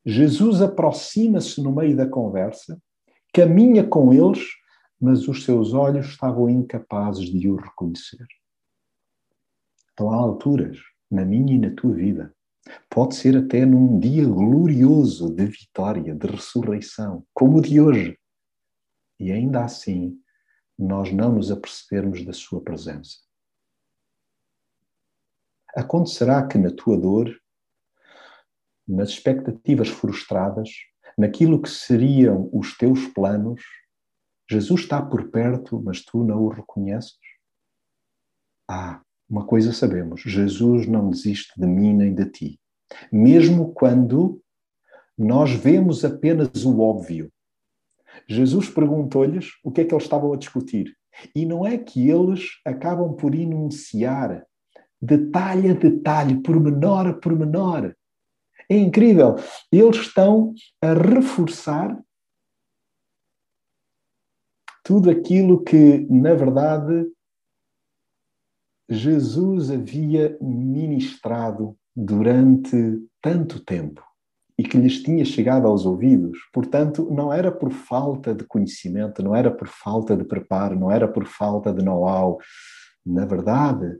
Jesus 0.04 0.62
aproxima-se 0.62 1.62
no 1.62 1.74
meio 1.74 1.96
da 1.96 2.08
conversa, 2.08 2.80
caminha 3.32 3.86
com 3.86 4.12
eles, 4.12 4.46
mas 5.00 5.28
os 5.28 5.44
seus 5.44 5.74
olhos 5.74 6.06
estavam 6.06 6.48
incapazes 6.48 7.26
de 7.26 7.50
o 7.50 7.56
reconhecer. 7.56 8.26
Então 9.92 10.10
há 10.10 10.16
alturas 10.16 10.78
na 11.10 11.24
minha 11.24 11.54
e 11.54 11.58
na 11.58 11.70
tua 11.70 11.92
vida. 11.92 12.34
Pode 12.88 13.14
ser 13.14 13.36
até 13.36 13.64
num 13.64 13.98
dia 13.98 14.26
glorioso 14.26 15.30
de 15.32 15.46
vitória, 15.46 16.14
de 16.14 16.26
ressurreição, 16.26 17.24
como 17.32 17.58
o 17.58 17.62
de 17.62 17.80
hoje. 17.80 18.18
E 19.18 19.32
ainda 19.32 19.64
assim, 19.64 20.20
nós 20.78 21.12
não 21.12 21.34
nos 21.34 21.50
apercebermos 21.50 22.24
da 22.24 22.32
Sua 22.32 22.60
presença. 22.60 23.18
Acontecerá 25.74 26.46
que 26.46 26.56
na 26.56 26.70
tua 26.70 26.98
dor, 26.98 27.30
nas 28.86 29.10
expectativas 29.10 29.88
frustradas, 29.88 30.70
naquilo 31.18 31.60
que 31.60 31.68
seriam 31.68 32.48
os 32.52 32.76
teus 32.76 33.06
planos, 33.08 33.62
Jesus 34.50 34.82
está 34.82 35.02
por 35.02 35.30
perto, 35.30 35.80
mas 35.82 36.04
tu 36.04 36.24
não 36.24 36.42
o 36.42 36.48
reconheces? 36.48 37.18
Ah, 38.68 39.02
uma 39.28 39.44
coisa 39.46 39.72
sabemos: 39.72 40.22
Jesus 40.22 40.86
não 40.86 41.10
desiste 41.10 41.52
de 41.58 41.66
mim 41.66 41.94
nem 41.94 42.14
de 42.14 42.30
ti. 42.30 42.60
Mesmo 43.10 43.72
quando 43.72 44.40
nós 45.18 45.50
vemos 45.50 46.04
apenas 46.04 46.64
o 46.64 46.80
óbvio. 46.80 47.32
Jesus 48.28 48.68
perguntou-lhes 48.68 49.50
o 49.64 49.70
que 49.70 49.80
é 49.80 49.84
que 49.84 49.94
eles 49.94 50.04
estavam 50.04 50.32
a 50.32 50.36
discutir. 50.36 50.96
E 51.34 51.46
não 51.46 51.66
é 51.66 51.78
que 51.78 52.08
eles 52.08 52.60
acabam 52.64 53.14
por 53.14 53.34
enunciar 53.34 54.44
detalhe 55.00 55.70
a 55.70 55.74
detalhe, 55.74 56.42
pormenor 56.42 57.06
a 57.06 57.14
pormenor. 57.14 57.94
É 58.68 58.76
incrível. 58.76 59.36
Eles 59.70 59.96
estão 59.96 60.54
a 60.82 60.92
reforçar 60.92 61.96
tudo 64.82 65.10
aquilo 65.10 65.62
que, 65.62 66.06
na 66.10 66.34
verdade, 66.34 67.10
Jesus 68.88 69.70
havia 69.70 70.36
ministrado 70.40 71.76
durante 71.94 72.76
tanto 73.20 73.64
tempo 73.64 74.02
e 74.58 74.62
que 74.62 74.78
lhes 74.78 75.02
tinha 75.02 75.24
chegado 75.24 75.66
aos 75.66 75.84
ouvidos. 75.84 76.38
Portanto, 76.52 77.08
não 77.10 77.32
era 77.32 77.52
por 77.52 77.70
falta 77.70 78.34
de 78.34 78.44
conhecimento, 78.44 79.22
não 79.22 79.34
era 79.34 79.50
por 79.50 79.68
falta 79.68 80.16
de 80.16 80.24
preparo, 80.24 80.78
não 80.78 80.90
era 80.90 81.06
por 81.06 81.26
falta 81.26 81.72
de 81.72 81.84
know-how. 81.84 82.38
Na 83.04 83.26
verdade, 83.26 83.98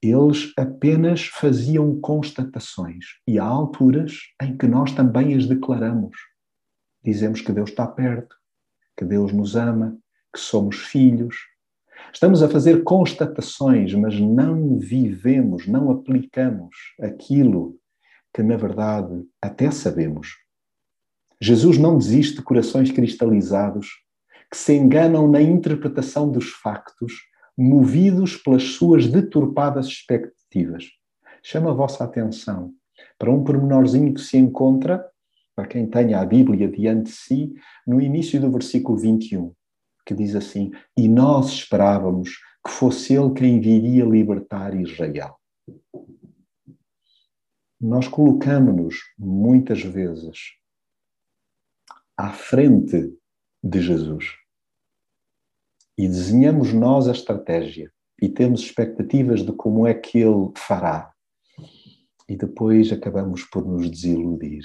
eles 0.00 0.52
apenas 0.56 1.26
faziam 1.26 2.00
constatações 2.00 3.04
e 3.26 3.38
há 3.38 3.44
alturas 3.44 4.18
em 4.40 4.56
que 4.56 4.66
nós 4.66 4.92
também 4.92 5.34
as 5.34 5.46
declaramos. 5.46 6.16
Dizemos 7.04 7.40
que 7.40 7.52
Deus 7.52 7.70
está 7.70 7.86
perto, 7.86 8.34
que 8.96 9.04
Deus 9.04 9.32
nos 9.32 9.56
ama, 9.56 9.96
que 10.32 10.40
somos 10.40 10.76
filhos, 10.76 11.36
Estamos 12.12 12.42
a 12.42 12.48
fazer 12.48 12.82
constatações, 12.84 13.94
mas 13.94 14.18
não 14.18 14.78
vivemos, 14.78 15.66
não 15.66 15.90
aplicamos 15.90 16.74
aquilo 17.00 17.77
que, 18.38 18.42
na 18.44 18.56
verdade, 18.56 19.24
até 19.42 19.68
sabemos. 19.68 20.36
Jesus 21.40 21.76
não 21.76 21.98
desiste 21.98 22.36
de 22.36 22.42
corações 22.42 22.88
cristalizados 22.92 23.88
que 24.48 24.56
se 24.56 24.76
enganam 24.76 25.28
na 25.28 25.42
interpretação 25.42 26.30
dos 26.30 26.50
factos, 26.50 27.14
movidos 27.56 28.36
pelas 28.36 28.62
suas 28.62 29.08
deturpadas 29.08 29.86
expectativas. 29.86 30.84
Chama 31.42 31.72
a 31.72 31.74
vossa 31.74 32.04
atenção 32.04 32.72
para 33.18 33.28
um 33.28 33.42
pormenorzinho 33.42 34.14
que 34.14 34.20
se 34.20 34.36
encontra, 34.36 35.04
para 35.56 35.66
quem 35.66 35.88
tenha 35.88 36.20
a 36.20 36.24
Bíblia 36.24 36.68
diante 36.68 37.06
de 37.06 37.16
si, 37.16 37.54
no 37.84 38.00
início 38.00 38.40
do 38.40 38.52
versículo 38.52 38.96
21, 38.96 39.52
que 40.06 40.14
diz 40.14 40.36
assim: 40.36 40.70
E 40.96 41.08
nós 41.08 41.48
esperávamos 41.48 42.36
que 42.64 42.70
fosse 42.70 43.14
Ele 43.14 43.34
quem 43.34 43.60
viria 43.60 44.04
libertar 44.04 44.80
Israel. 44.80 45.37
Nós 47.80 48.08
colocamos-nos 48.08 48.96
muitas 49.18 49.82
vezes 49.82 50.54
à 52.16 52.32
frente 52.32 53.16
de 53.62 53.80
Jesus 53.80 54.34
e 55.96 56.08
desenhamos 56.08 56.72
nós 56.72 57.06
a 57.06 57.12
estratégia 57.12 57.92
e 58.20 58.28
temos 58.28 58.62
expectativas 58.62 59.44
de 59.44 59.52
como 59.52 59.86
é 59.86 59.94
que 59.94 60.18
Ele 60.18 60.50
fará 60.56 61.12
e 62.28 62.36
depois 62.36 62.92
acabamos 62.92 63.44
por 63.44 63.64
nos 63.64 63.88
desiludir. 63.90 64.64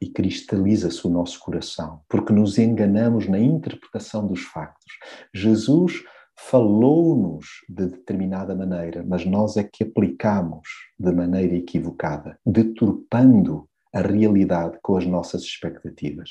E 0.00 0.10
cristaliza-se 0.10 1.06
o 1.06 1.10
nosso 1.10 1.38
coração, 1.40 2.02
porque 2.08 2.32
nos 2.32 2.58
enganamos 2.58 3.28
na 3.28 3.38
interpretação 3.38 4.26
dos 4.26 4.42
factos. 4.42 4.92
Jesus 5.32 6.04
falou-nos 6.36 7.46
de 7.68 7.86
determinada 7.86 8.54
maneira, 8.54 9.04
mas 9.06 9.24
nós 9.24 9.56
é 9.56 9.64
que 9.64 9.84
aplicamos 9.84 10.68
de 10.98 11.12
maneira 11.12 11.54
equivocada, 11.54 12.38
deturpando 12.44 13.68
a 13.92 14.00
realidade 14.00 14.78
com 14.82 14.96
as 14.96 15.06
nossas 15.06 15.42
expectativas. 15.42 16.30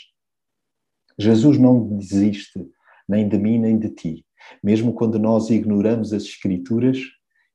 Jesus 1.18 1.58
não 1.58 1.98
desiste 1.98 2.68
nem 3.08 3.28
de 3.28 3.38
mim 3.38 3.60
nem 3.60 3.78
de 3.78 3.90
ti, 3.90 4.26
mesmo 4.62 4.94
quando 4.94 5.20
nós 5.20 5.50
ignoramos 5.50 6.14
as 6.14 6.24
Escrituras 6.24 6.98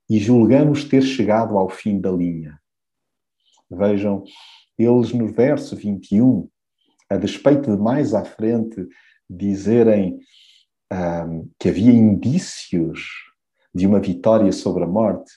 e 0.08 0.18
julgamos 0.18 0.84
ter 0.84 1.02
chegado 1.02 1.58
ao 1.58 1.68
fim 1.68 2.00
da 2.00 2.10
linha. 2.10 2.58
Vejam, 3.70 4.24
eles 4.78 5.12
no 5.12 5.28
verso 5.28 5.76
21, 5.76 6.48
a 7.10 7.16
despeito 7.16 7.76
de 7.76 7.82
mais 7.82 8.14
à 8.14 8.24
frente 8.24 8.86
dizerem 9.28 10.18
um, 10.92 11.50
que 11.58 11.68
havia 11.68 11.92
indícios 11.92 13.28
de 13.74 13.86
uma 13.86 14.00
vitória 14.00 14.50
sobre 14.52 14.84
a 14.84 14.86
morte, 14.86 15.30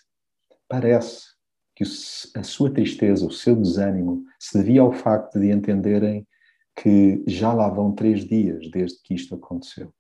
parece 0.67 1.31
que 1.75 1.83
a 2.35 2.43
sua 2.43 2.73
tristeza, 2.73 3.25
o 3.25 3.31
seu 3.31 3.55
desânimo, 3.55 4.25
se 4.39 4.57
devia 4.57 4.81
ao 4.81 4.93
facto 4.93 5.39
de 5.39 5.51
entenderem 5.51 6.27
que 6.75 7.23
já 7.27 7.53
lá 7.53 7.69
vão 7.69 7.93
três 7.93 8.25
dias 8.25 8.69
desde 8.71 9.01
que 9.01 9.13
isto 9.13 9.35
aconteceu. 9.35 9.93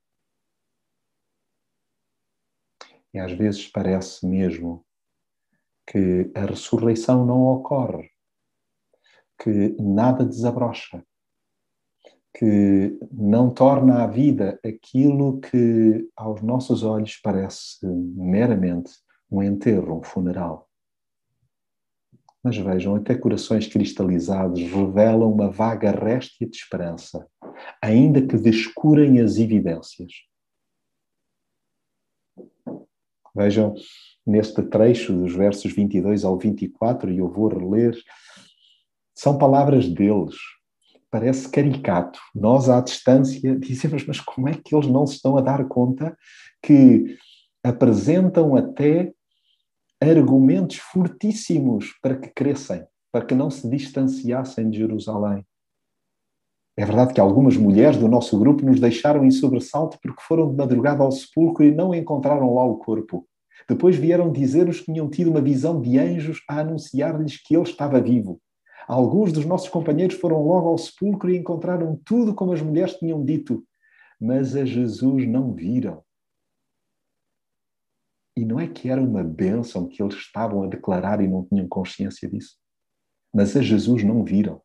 E 3.13 3.19
às 3.19 3.31
vezes 3.33 3.67
parece 3.67 4.25
mesmo 4.25 4.85
que 5.85 6.31
a 6.33 6.45
ressurreição 6.45 7.25
não 7.25 7.45
ocorre, 7.47 8.09
que 9.37 9.75
nada 9.81 10.25
desabrocha, 10.25 11.05
que 12.33 12.97
não 13.11 13.49
torna 13.49 14.03
a 14.03 14.07
vida 14.07 14.59
aquilo 14.65 15.39
que 15.39 16.09
aos 16.15 16.41
nossos 16.41 16.83
olhos 16.83 17.19
parece 17.21 17.85
meramente 17.85 18.91
um 19.29 19.43
enterro, 19.43 19.99
um 19.99 20.03
funeral. 20.03 20.69
Mas 22.43 22.57
vejam, 22.57 22.95
até 22.95 23.15
corações 23.15 23.67
cristalizados 23.67 24.59
revelam 24.61 25.31
uma 25.31 25.51
vaga 25.51 25.91
réstia 25.91 26.47
de 26.47 26.57
esperança, 26.57 27.27
ainda 27.81 28.25
que 28.25 28.35
descurem 28.35 29.19
as 29.19 29.37
evidências. 29.37 30.11
Vejam 33.35 33.75
neste 34.25 34.61
trecho 34.63 35.13
dos 35.13 35.33
versos 35.33 35.71
22 35.71 36.25
ao 36.25 36.37
24, 36.37 37.11
e 37.11 37.19
eu 37.19 37.29
vou 37.29 37.47
reler, 37.47 37.95
são 39.13 39.37
palavras 39.37 39.87
deles. 39.87 40.35
Parece 41.11 41.49
caricato. 41.49 42.19
Nós, 42.33 42.69
à 42.69 42.79
distância, 42.79 43.55
dizemos, 43.59 44.05
mas 44.07 44.19
como 44.19 44.47
é 44.47 44.53
que 44.53 44.73
eles 44.73 44.87
não 44.87 45.05
se 45.05 45.15
estão 45.15 45.37
a 45.37 45.41
dar 45.41 45.67
conta 45.67 46.17
que 46.63 47.17
apresentam 47.63 48.55
até 48.55 49.13
argumentos 50.01 50.77
fortíssimos 50.77 51.93
para 52.01 52.15
que 52.15 52.29
crescem, 52.29 52.83
para 53.11 53.25
que 53.25 53.35
não 53.35 53.51
se 53.51 53.69
distanciassem 53.69 54.69
de 54.69 54.77
Jerusalém? 54.77 55.45
É 56.77 56.85
verdade 56.85 57.13
que 57.13 57.19
algumas 57.19 57.57
mulheres 57.57 57.97
do 57.97 58.07
nosso 58.07 58.39
grupo 58.39 58.65
nos 58.65 58.79
deixaram 58.79 59.25
em 59.25 59.29
sobressalto 59.29 59.99
porque 60.01 60.21
foram 60.21 60.49
de 60.49 60.55
madrugada 60.55 61.03
ao 61.03 61.11
sepulcro 61.11 61.65
e 61.65 61.75
não 61.75 61.93
encontraram 61.93 62.55
lá 62.55 62.63
o 62.63 62.77
corpo. 62.77 63.27
Depois 63.67 63.95
vieram 63.95 64.31
dizer-nos 64.31 64.79
que 64.79 64.85
tinham 64.85 65.09
tido 65.09 65.29
uma 65.29 65.41
visão 65.41 65.81
de 65.81 65.99
anjos 65.99 66.41
a 66.49 66.59
anunciar-lhes 66.61 67.37
que 67.37 67.55
ele 67.55 67.63
estava 67.63 67.99
vivo. 67.99 68.41
Alguns 68.91 69.31
dos 69.31 69.45
nossos 69.45 69.69
companheiros 69.69 70.17
foram 70.17 70.45
logo 70.45 70.67
ao 70.67 70.77
sepulcro 70.77 71.31
e 71.31 71.37
encontraram 71.37 71.95
tudo 72.03 72.35
como 72.35 72.51
as 72.51 72.61
mulheres 72.61 72.95
tinham 72.95 73.23
dito, 73.23 73.65
mas 74.19 74.53
a 74.53 74.65
Jesus 74.65 75.25
não 75.25 75.53
viram. 75.53 76.03
E 78.35 78.43
não 78.43 78.59
é 78.59 78.67
que 78.67 78.89
era 78.89 79.01
uma 79.01 79.23
bênção 79.23 79.87
que 79.87 80.03
eles 80.03 80.15
estavam 80.15 80.63
a 80.63 80.67
declarar 80.67 81.21
e 81.21 81.27
não 81.29 81.45
tinham 81.45 81.69
consciência 81.69 82.27
disso. 82.27 82.57
Mas 83.33 83.55
a 83.55 83.61
Jesus 83.61 84.03
não 84.03 84.25
viram. 84.25 84.61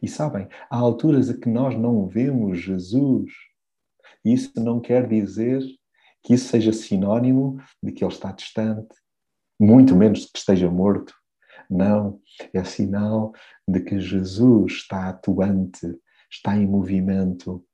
E 0.00 0.06
sabem, 0.06 0.46
há 0.70 0.76
alturas 0.76 1.28
a 1.28 1.36
que 1.36 1.48
nós 1.48 1.76
não 1.76 2.06
vemos 2.06 2.60
Jesus. 2.60 3.32
Isso 4.24 4.52
não 4.54 4.78
quer 4.78 5.08
dizer 5.08 5.60
que 6.22 6.34
isso 6.34 6.46
seja 6.46 6.72
sinónimo 6.72 7.60
de 7.82 7.90
que 7.90 8.04
ele 8.04 8.12
está 8.12 8.30
distante, 8.30 8.94
muito 9.58 9.96
menos 9.96 10.20
de 10.20 10.30
que 10.30 10.38
esteja 10.38 10.70
morto. 10.70 11.12
Não, 11.70 12.20
é 12.52 12.62
sinal 12.64 13.32
de 13.66 13.80
que 13.80 13.98
Jesus 13.98 14.72
está 14.72 15.08
atuante, 15.08 15.98
está 16.30 16.56
em 16.56 16.66
movimento 16.66 17.64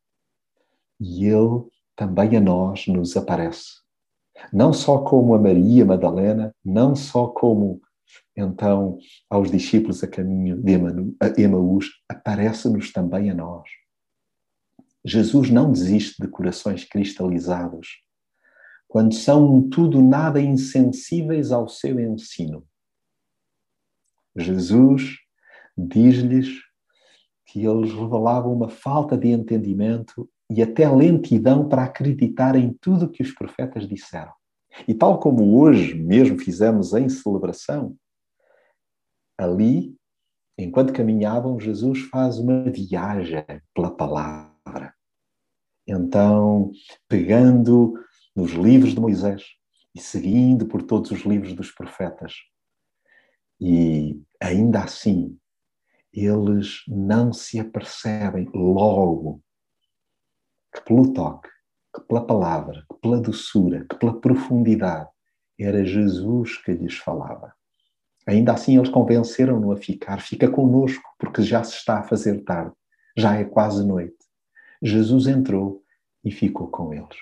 e 1.01 1.27
ele 1.27 1.65
também 1.97 2.37
a 2.37 2.41
nós 2.41 2.87
nos 2.87 3.17
aparece. 3.17 3.81
Não 4.53 4.73
só 4.73 4.99
como 4.99 5.35
a 5.35 5.39
Maria 5.39 5.85
Madalena, 5.85 6.55
não 6.65 6.95
só 6.95 7.27
como 7.27 7.81
então 8.37 8.99
aos 9.29 9.51
discípulos 9.51 10.03
a 10.03 10.09
caminho 10.09 10.61
de 10.61 11.43
Emaús, 11.43 11.87
aparece-nos 12.09 12.93
também 12.93 13.31
a 13.31 13.35
nós. 13.35 13.69
Jesus 15.05 15.51
não 15.51 15.73
desiste 15.73 16.21
de 16.21 16.29
corações 16.29 16.85
cristalizados 16.85 18.03
quando 18.89 19.15
são 19.15 19.69
tudo 19.69 20.03
nada 20.03 20.41
insensíveis 20.41 21.53
ao 21.53 21.69
seu 21.69 22.01
ensino. 22.01 22.67
Jesus 24.37 25.17
diz-lhes 25.77 26.49
que 27.47 27.65
eles 27.65 27.93
revelavam 27.93 28.53
uma 28.53 28.69
falta 28.69 29.17
de 29.17 29.29
entendimento 29.29 30.29
e 30.49 30.63
até 30.63 30.89
lentidão 30.89 31.69
para 31.69 31.85
acreditar 31.85 32.57
em 32.57 32.73
tudo 32.81 33.09
que 33.09 33.23
os 33.23 33.33
profetas 33.33 33.89
disseram. 33.89 34.33
E 34.87 34.95
tal 34.95 35.19
como 35.19 35.59
hoje 35.59 35.95
mesmo 35.95 36.39
fizemos 36.39 36.93
em 36.93 37.09
celebração, 37.09 37.97
ali, 39.37 39.97
enquanto 40.59 40.93
caminhavam, 40.93 41.59
Jesus 41.59 42.03
faz 42.03 42.39
uma 42.39 42.65
viagem 42.65 43.45
pela 43.75 43.91
palavra. 43.91 44.95
Então, 45.87 46.71
pegando 47.09 47.95
nos 48.37 48.53
livros 48.53 48.95
de 48.95 49.01
Moisés 49.01 49.43
e 49.95 50.01
seguindo 50.01 50.67
por 50.67 50.83
todos 50.83 51.11
os 51.11 51.23
livros 51.23 51.53
dos 51.53 51.73
profetas, 51.73 52.35
e 53.61 54.23
ainda 54.41 54.85
assim, 54.85 55.39
eles 56.13 56.83
não 56.89 57.33
se 57.33 57.61
apercebem 57.61 58.51
logo 58.55 59.43
que 60.75 60.81
pelo 60.83 61.13
toque, 61.13 61.49
que 61.95 62.01
pela 62.03 62.25
palavra, 62.25 62.85
que 62.91 62.99
pela 63.01 63.21
doçura, 63.21 63.85
que 63.89 63.97
pela 63.97 64.19
profundidade, 64.21 65.09
era 65.59 65.85
Jesus 65.85 66.57
que 66.57 66.73
lhes 66.73 66.97
falava. 66.97 67.53
Ainda 68.27 68.53
assim, 68.53 68.77
eles 68.77 68.89
convenceram-no 68.89 69.73
a 69.73 69.77
ficar. 69.77 70.21
Fica 70.21 70.51
conosco, 70.51 71.03
porque 71.19 71.43
já 71.43 71.63
se 71.65 71.75
está 71.75 71.99
a 71.99 72.03
fazer 72.03 72.43
tarde. 72.45 72.75
Já 73.17 73.37
é 73.37 73.45
quase 73.45 73.87
noite. 73.87 74.17
Jesus 74.83 75.27
entrou 75.27 75.83
e 76.25 76.31
ficou 76.31 76.69
com 76.69 76.95
eles. 76.95 77.17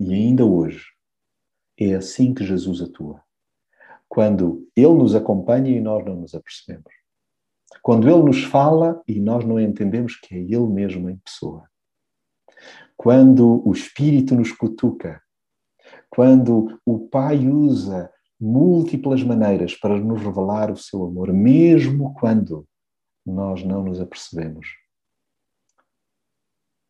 E 0.00 0.12
ainda 0.12 0.44
hoje, 0.44 0.86
é 1.78 1.94
assim 1.94 2.34
que 2.34 2.44
Jesus 2.44 2.80
atua. 2.80 3.22
Quando 4.08 4.68
Ele 4.76 4.94
nos 4.94 5.14
acompanha 5.14 5.70
e 5.70 5.80
nós 5.80 6.04
não 6.04 6.16
nos 6.16 6.34
apercebemos. 6.34 6.92
Quando 7.82 8.08
Ele 8.08 8.22
nos 8.22 8.44
fala 8.44 9.02
e 9.06 9.20
nós 9.20 9.44
não 9.44 9.60
entendemos 9.60 10.16
que 10.16 10.34
é 10.34 10.38
Ele 10.38 10.66
mesmo 10.66 11.10
em 11.10 11.16
pessoa. 11.16 11.68
Quando 12.96 13.66
o 13.66 13.72
Espírito 13.72 14.34
nos 14.34 14.52
cutuca. 14.52 15.20
Quando 16.08 16.80
o 16.84 17.08
Pai 17.08 17.48
usa 17.48 18.10
múltiplas 18.40 19.22
maneiras 19.22 19.74
para 19.74 19.98
nos 19.98 20.20
revelar 20.22 20.70
o 20.70 20.76
seu 20.76 21.04
amor, 21.04 21.32
mesmo 21.32 22.14
quando 22.14 22.66
nós 23.24 23.64
não 23.64 23.82
nos 23.82 24.00
apercebemos. 24.00 24.66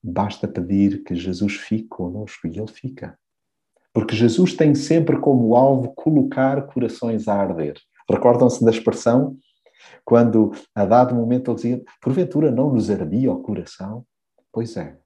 basta 0.02 0.46
pedir 0.46 1.02
que 1.02 1.16
Jesus 1.16 1.56
fique 1.56 1.88
conosco 1.88 2.46
e 2.46 2.56
Ele 2.56 2.68
fica. 2.68 3.18
Porque 3.96 4.14
Jesus 4.14 4.52
tem 4.52 4.74
sempre 4.74 5.18
como 5.18 5.56
alvo 5.56 5.94
colocar 5.94 6.66
corações 6.66 7.26
a 7.28 7.34
arder. 7.34 7.80
Recordam-se 8.06 8.62
da 8.62 8.70
expressão? 8.70 9.38
Quando, 10.04 10.52
a 10.74 10.84
dado 10.84 11.14
momento, 11.14 11.50
ele 11.50 11.54
dizia: 11.54 11.82
Porventura 12.02 12.50
não 12.50 12.70
nos 12.74 12.90
ardia 12.90 13.32
o 13.32 13.40
coração? 13.40 14.04
Pois 14.52 14.76
é. 14.76 14.98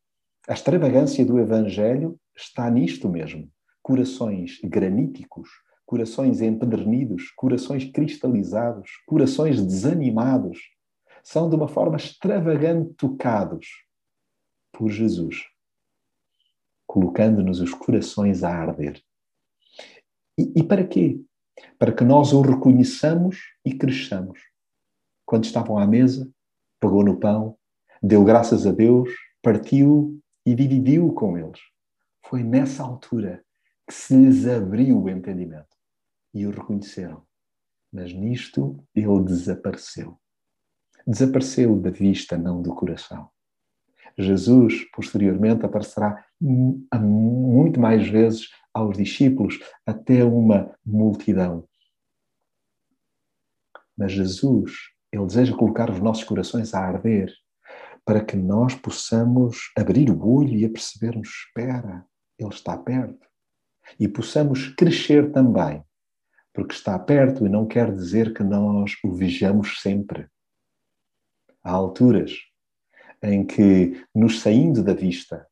A 0.49 0.55
extravagância 0.55 1.25
do 1.25 1.39
Evangelho 1.39 2.19
está 2.37 2.69
nisto 2.69 3.09
mesmo. 3.09 3.49
Corações 3.81 4.59
graníticos, 4.65 5.49
corações 5.87 6.43
empedernidos, 6.43 7.31
corações 7.37 7.85
cristalizados, 7.85 8.91
corações 9.07 9.65
desanimados, 9.65 10.59
são 11.23 11.49
de 11.49 11.55
uma 11.55 11.69
forma 11.69 11.97
extravagante 11.97 12.93
tocados 12.95 13.69
por 14.73 14.91
Jesus 14.91 15.45
colocando-nos 16.91 17.61
os 17.61 17.73
corações 17.73 18.43
a 18.43 18.53
arder. 18.53 19.01
E, 20.37 20.55
e 20.57 20.63
para 20.65 20.85
quê? 20.85 21.21
Para 21.79 21.93
que 21.93 22.03
nós 22.03 22.33
o 22.33 22.41
reconheçamos 22.41 23.39
e 23.65 23.73
cresçamos. 23.73 24.41
Quando 25.25 25.45
estavam 25.45 25.79
à 25.79 25.87
mesa, 25.87 26.29
pegou 26.81 27.05
no 27.05 27.21
pão, 27.21 27.57
deu 28.03 28.25
graças 28.25 28.67
a 28.67 28.73
Deus, 28.73 29.09
partiu 29.41 30.21
e 30.45 30.53
dividiu 30.53 31.13
com 31.13 31.39
eles. 31.39 31.61
Foi 32.27 32.43
nessa 32.43 32.83
altura 32.83 33.41
que 33.87 33.95
se 33.95 34.17
lhes 34.17 34.45
abriu 34.49 35.01
o 35.01 35.09
entendimento 35.09 35.77
e 36.35 36.45
o 36.45 36.51
reconheceram. 36.51 37.25
Mas 37.93 38.13
nisto 38.13 38.85
ele 38.97 39.23
desapareceu. 39.23 40.19
Desapareceu 41.07 41.79
da 41.79 41.91
vista, 41.91 42.37
não 42.37 42.61
do 42.61 42.75
coração. 42.75 43.31
Jesus, 44.19 44.85
posteriormente, 44.93 45.65
aparecerá 45.65 46.25
muito 46.41 47.81
mais 47.81 48.09
vezes 48.09 48.49
aos 48.73 48.97
discípulos, 48.97 49.59
até 49.85 50.25
uma 50.25 50.75
multidão. 50.85 51.69
Mas 53.97 54.13
Jesus, 54.13 54.73
Ele 55.13 55.27
deseja 55.27 55.57
colocar 55.57 55.91
os 55.91 56.01
nossos 56.01 56.25
corações 56.25 56.73
a 56.73 56.81
arder 56.81 57.33
para 58.05 58.25
que 58.25 58.37
nós 58.37 58.75
possamos 58.75 59.71
abrir 59.77 60.11
o 60.11 60.27
olho 60.27 60.55
e 60.55 60.65
apercebermos: 60.65 61.29
espera, 61.47 62.07
Ele 62.39 62.49
está 62.49 62.77
perto. 62.77 63.27
E 63.99 64.09
possamos 64.09 64.69
crescer 64.75 65.33
também, 65.33 65.83
porque 66.53 66.75
está 66.75 66.99
perto 66.99 67.45
e 67.45 67.49
não 67.49 67.67
quer 67.67 67.93
dizer 67.93 68.33
que 68.33 68.43
nós 68.43 68.97
o 69.05 69.13
vejamos 69.13 69.81
sempre. 69.81 70.29
Há 71.63 71.73
alturas 71.73 72.33
em 73.23 73.45
que, 73.45 74.05
nos 74.15 74.41
saindo 74.41 74.83
da 74.83 74.95
vista, 74.95 75.47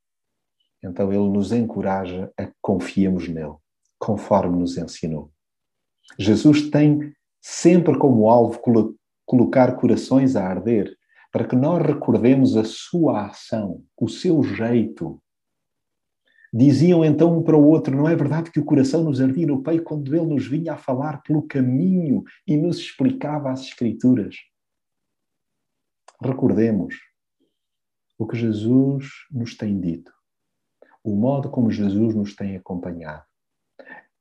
então 0.82 1.12
ele 1.12 1.28
nos 1.28 1.52
encoraja 1.52 2.32
a 2.36 2.46
que 2.46 2.54
confiemos 2.60 3.28
nele, 3.28 3.56
conforme 3.98 4.58
nos 4.58 4.76
ensinou. 4.76 5.30
Jesus 6.18 6.70
tem 6.70 7.12
sempre 7.40 7.98
como 7.98 8.28
alvo 8.28 8.60
colocar 9.26 9.76
corações 9.76 10.36
a 10.36 10.46
arder, 10.46 10.96
para 11.30 11.46
que 11.46 11.54
nós 11.54 11.84
recordemos 11.84 12.56
a 12.56 12.64
sua 12.64 13.26
ação, 13.26 13.84
o 14.00 14.08
seu 14.08 14.42
jeito. 14.42 15.20
Diziam 16.52 17.04
então 17.04 17.36
um 17.36 17.42
para 17.42 17.56
o 17.56 17.66
outro: 17.66 17.94
Não 17.94 18.08
é 18.08 18.16
verdade 18.16 18.50
que 18.50 18.58
o 18.58 18.64
coração 18.64 19.04
nos 19.04 19.20
ardia 19.20 19.46
no 19.46 19.62
peito 19.62 19.84
quando 19.84 20.14
ele 20.16 20.24
nos 20.24 20.46
vinha 20.46 20.72
a 20.72 20.78
falar 20.78 21.22
pelo 21.22 21.42
caminho 21.42 22.24
e 22.46 22.56
nos 22.56 22.78
explicava 22.78 23.50
as 23.50 23.60
Escrituras? 23.60 24.36
Recordemos 26.22 26.96
o 28.18 28.26
que 28.26 28.36
Jesus 28.36 29.06
nos 29.30 29.56
tem 29.56 29.80
dito, 29.80 30.12
o 31.04 31.14
modo 31.14 31.48
como 31.48 31.70
Jesus 31.70 32.16
nos 32.16 32.34
tem 32.34 32.56
acompanhado. 32.56 33.24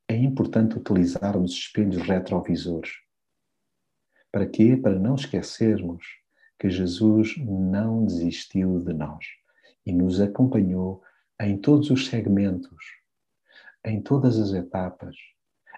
É 0.08 0.16
importante 0.16 0.78
utilizarmos 0.78 1.52
espelhos 1.52 1.98
retrovisores. 1.98 2.92
Para 4.32 4.46
quê? 4.46 4.78
Para 4.78 5.00
não 5.00 5.16
esquecermos 5.16 6.06
que 6.60 6.70
Jesus 6.70 7.36
não 7.40 8.06
desistiu 8.06 8.80
de 8.80 8.94
nós 8.94 9.26
e 9.84 9.92
nos 9.92 10.22
acompanhou 10.22 11.04
em 11.42 11.58
todos 11.58 11.90
os 11.90 12.08
segmentos, 12.08 12.84
em 13.84 14.00
todas 14.00 14.40
as 14.40 14.54
etapas, 14.54 15.16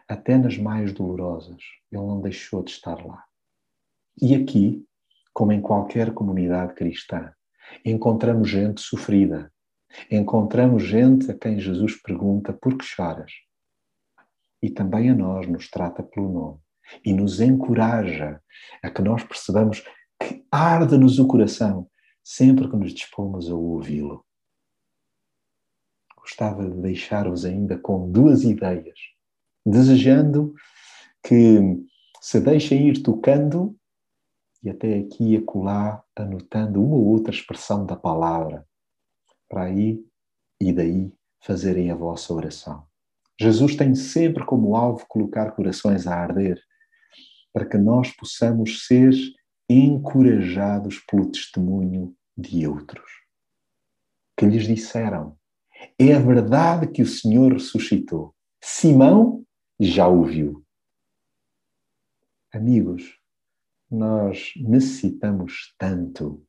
até 0.07 0.37
nas 0.37 0.57
mais 0.57 0.93
dolorosas. 0.93 1.61
Ele 1.89 2.01
não 2.01 2.19
deixou 2.19 2.63
de 2.63 2.71
estar 2.71 3.05
lá. 3.05 3.23
E 4.21 4.35
aqui, 4.35 4.85
como 5.33 5.53
em 5.53 5.61
qualquer 5.61 6.13
comunidade 6.13 6.73
cristã, 6.73 7.33
encontramos 7.83 8.49
gente 8.49 8.81
sofrida, 8.81 9.51
encontramos 10.09 10.83
gente 10.83 11.29
a 11.31 11.37
quem 11.37 11.59
Jesus 11.59 12.01
pergunta 12.01 12.53
por 12.53 12.77
que 12.77 12.85
choras. 12.85 13.31
E 14.61 14.69
também 14.69 15.09
a 15.09 15.15
nós 15.15 15.47
nos 15.47 15.69
trata 15.69 16.03
pelo 16.03 16.31
nome 16.31 16.59
e 17.05 17.13
nos 17.13 17.39
encoraja 17.39 18.41
a 18.83 18.89
que 18.89 19.01
nós 19.01 19.23
percebamos 19.23 19.83
que 20.21 20.45
arde-nos 20.51 21.19
o 21.19 21.27
coração 21.27 21.89
sempre 22.23 22.69
que 22.69 22.75
nos 22.75 22.93
dispomos 22.93 23.49
a 23.49 23.55
ouvi-lo. 23.55 24.25
Gostava 26.17 26.69
de 26.69 26.81
deixar-vos 26.81 27.45
ainda 27.45 27.77
com 27.77 28.11
duas 28.11 28.43
ideias, 28.43 28.99
desejando 29.65 30.53
que 31.23 31.59
se 32.21 32.39
deixem 32.39 32.89
ir 32.89 33.01
tocando 33.01 33.78
e 34.61 34.69
até 34.69 34.99
aqui 34.99 35.33
e 35.33 35.37
acolá 35.37 36.03
anotando 36.15 36.83
uma 36.83 36.95
ou 36.95 37.05
outra 37.05 37.33
expressão 37.33 37.85
da 37.85 37.95
palavra, 37.95 38.65
para 39.47 39.63
aí 39.63 40.03
e 40.59 40.73
daí 40.73 41.13
fazerem 41.41 41.89
a 41.91 41.95
vossa 41.95 42.33
oração. 42.33 42.85
Jesus 43.39 43.75
tem 43.75 43.95
sempre 43.95 44.45
como 44.45 44.75
alvo 44.75 45.05
colocar 45.07 45.51
corações 45.51 46.05
a 46.05 46.15
arder, 46.15 46.61
para 47.53 47.65
que 47.65 47.77
nós 47.77 48.11
possamos 48.11 48.85
ser 48.85 49.13
encorajados 49.69 50.99
pelo 50.99 51.31
testemunho 51.31 52.15
de 52.37 52.67
outros. 52.67 53.09
Que 54.37 54.45
lhes 54.45 54.65
disseram: 54.65 55.37
É 55.97 56.19
verdade 56.19 56.87
que 56.87 57.01
o 57.01 57.07
Senhor 57.07 57.53
ressuscitou. 57.53 58.35
Simão 58.61 59.45
já 59.79 60.07
ouviu. 60.07 60.63
Amigos, 62.51 63.18
nós 63.89 64.53
necessitamos 64.57 65.73
tanto 65.77 66.45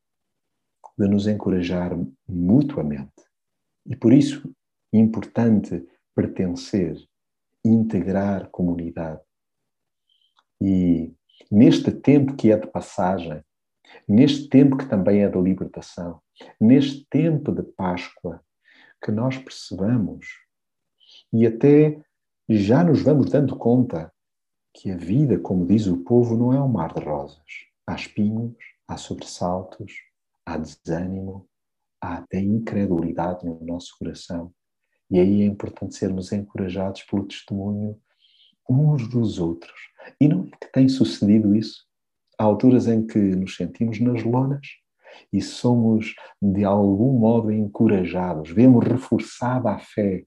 de 0.99 1.09
nos 1.09 1.27
encorajar 1.27 1.93
mutuamente. 2.29 3.13
E 3.87 3.97
por 3.97 4.13
isso 4.13 4.55
é 4.93 4.99
importante 4.99 5.87
pertencer, 6.15 6.97
integrar 7.65 8.51
comunidade. 8.51 9.21
E 10.61 11.13
neste 11.51 11.91
tempo 11.91 12.37
que 12.37 12.53
é 12.53 12.59
de 12.59 12.67
passagem, 12.67 13.43
neste 14.07 14.49
tempo 14.49 14.77
que 14.77 14.87
também 14.87 15.23
é 15.23 15.29
de 15.29 15.41
libertação, 15.41 16.21
neste 16.61 17.07
tempo 17.09 17.53
de 17.53 17.63
Páscoa, 17.63 18.43
que 19.03 19.11
nós 19.11 19.39
percebamos 19.39 20.27
e 21.33 21.47
até 21.47 21.99
já 22.49 22.85
nos 22.85 23.03
vamos 23.03 23.31
dando 23.31 23.57
conta 23.57 24.13
que 24.75 24.91
a 24.91 24.97
vida, 24.97 25.39
como 25.39 25.67
diz 25.67 25.87
o 25.87 25.99
povo, 25.99 26.37
não 26.37 26.53
é 26.53 26.61
um 26.61 26.69
mar 26.69 26.95
de 26.95 27.05
rosas. 27.05 27.43
Há 27.87 27.95
espinhos, 27.95 28.55
há 28.87 28.97
sobressaltos, 28.97 29.93
há 30.47 30.57
desânimo, 30.57 31.49
há 32.01 32.19
até 32.19 32.41
incredulidade 32.41 33.45
no 33.45 33.59
nosso 33.65 33.97
coração. 33.99 34.53
E 35.11 35.19
aí 35.19 35.43
é 35.43 35.47
importante 35.47 35.97
sermos 35.97 36.33
encorajados 36.33 37.03
pelo 37.03 37.27
testemunho 37.27 38.01
uns 38.71 39.09
dos 39.09 39.39
outros. 39.39 39.91
E 40.21 40.29
não 40.29 40.45
é 40.45 40.51
que 40.65 40.73
tem 40.73 40.89
sucedido 40.89 41.55
isso. 41.55 41.85
Há 42.39 42.45
alturas 42.45 42.87
em 42.87 43.07
que 43.07 43.19
nos 43.19 43.57
sentimos 43.57 44.01
nas 44.01 44.23
lonas 44.23 44.67
e 45.33 45.43
somos 45.43 46.15
de 46.41 46.65
algum 46.65 47.19
modo 47.19 47.51
encorajados, 47.51 48.51
vemos 48.51 48.85
reforçada 48.85 49.71
a 49.71 49.79
fé, 49.79 50.25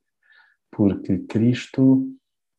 porque 0.70 1.20
Cristo 1.20 2.06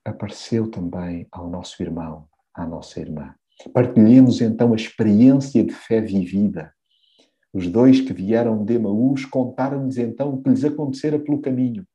apareceu 0.05 0.71
também 0.71 1.27
ao 1.33 1.49
nosso 1.49 1.83
irmão, 1.83 2.29
à 2.53 2.67
nossa 2.67 3.01
irmã. 3.01 3.35
Partilhemos 3.73 4.41
então 4.41 4.73
a 4.73 4.77
experiência 4.77 5.65
de 5.65 5.73
fé 5.73 6.01
vivida. 6.01 6.75
Os 7.53 7.69
dois 7.69 8.01
que 8.01 8.13
vieram 8.13 8.65
de 8.65 8.75
Emaús 8.75 9.25
contaram-nos 9.25 9.97
então 9.97 10.35
o 10.35 10.43
que 10.43 10.51
lhes 10.51 10.65
acontecera 10.65 11.19
pelo 11.19 11.41
caminho 11.41 11.87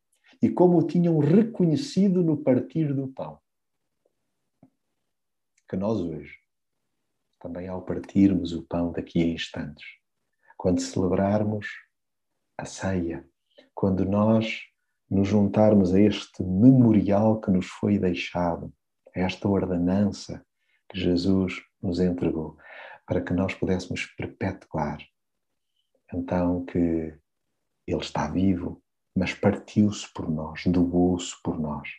e 0.41 0.49
como 0.49 0.77
o 0.77 0.87
tinham 0.87 1.19
reconhecido 1.19 2.23
no 2.23 2.37
partir 2.37 2.93
do 2.93 3.09
pão. 3.09 3.39
Que 5.67 5.75
nós 5.75 5.99
hoje, 5.99 6.39
também 7.39 7.67
ao 7.67 7.81
partirmos 7.81 8.53
o 8.53 8.63
pão 8.63 8.91
daqui 8.91 9.21
a 9.21 9.27
instantes, 9.27 9.85
quando 10.57 10.79
celebrarmos 10.79 11.67
a 12.57 12.65
ceia, 12.65 13.27
quando 13.75 14.05
nós 14.05 14.61
nos 15.09 15.27
juntarmos 15.27 15.93
a 15.93 15.99
este 15.99 16.43
memorial 16.43 17.41
que 17.41 17.49
nos 17.49 17.65
foi 17.65 17.97
deixado, 17.97 18.71
a 19.15 19.19
esta 19.19 19.47
ordenança 19.47 20.45
que 20.87 20.99
Jesus 20.99 21.61
nos 21.81 21.99
entregou, 21.99 22.57
para 23.07 23.21
que 23.21 23.33
nós 23.33 23.53
pudéssemos 23.53 24.05
perpetuar. 24.05 24.99
Então, 26.13 26.63
que 26.65 26.77
Ele 27.87 28.01
está 28.01 28.29
vivo, 28.29 28.81
mas 29.15 29.33
partiu-se 29.33 30.11
por 30.13 30.29
nós, 30.29 30.65
doou-se 30.67 31.35
por 31.43 31.59
nós. 31.59 31.89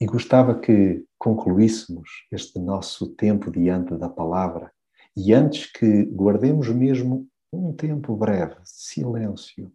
E 0.00 0.06
gostava 0.06 0.58
que 0.58 1.04
concluíssemos 1.16 2.26
este 2.32 2.58
nosso 2.58 3.14
tempo 3.14 3.50
diante 3.50 3.96
da 3.96 4.08
palavra 4.08 4.72
e 5.16 5.32
antes 5.32 5.70
que 5.70 6.04
guardemos 6.06 6.68
mesmo 6.68 7.28
um 7.52 7.72
tempo 7.72 8.16
breve 8.16 8.56
silêncio 8.64 9.72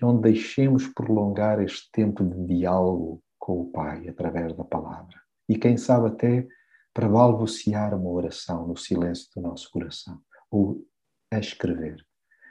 e 0.00 0.04
onde 0.04 0.22
deixemos 0.22 0.86
prolongar 0.88 1.60
este 1.62 1.90
tempo 1.90 2.24
de 2.24 2.46
diálogo 2.46 3.22
com 3.38 3.62
o 3.62 3.70
Pai 3.70 4.08
através 4.08 4.54
da 4.54 4.64
palavra. 4.64 5.20
E 5.48 5.56
quem 5.56 5.76
sabe 5.76 6.08
até 6.08 6.46
para 6.92 7.08
balbuciar 7.08 7.94
uma 7.94 8.10
oração 8.10 8.66
no 8.66 8.76
silêncio 8.76 9.28
do 9.34 9.42
nosso 9.42 9.70
coração 9.70 10.20
ou 10.50 10.86
a 11.30 11.38
escrever. 11.38 12.04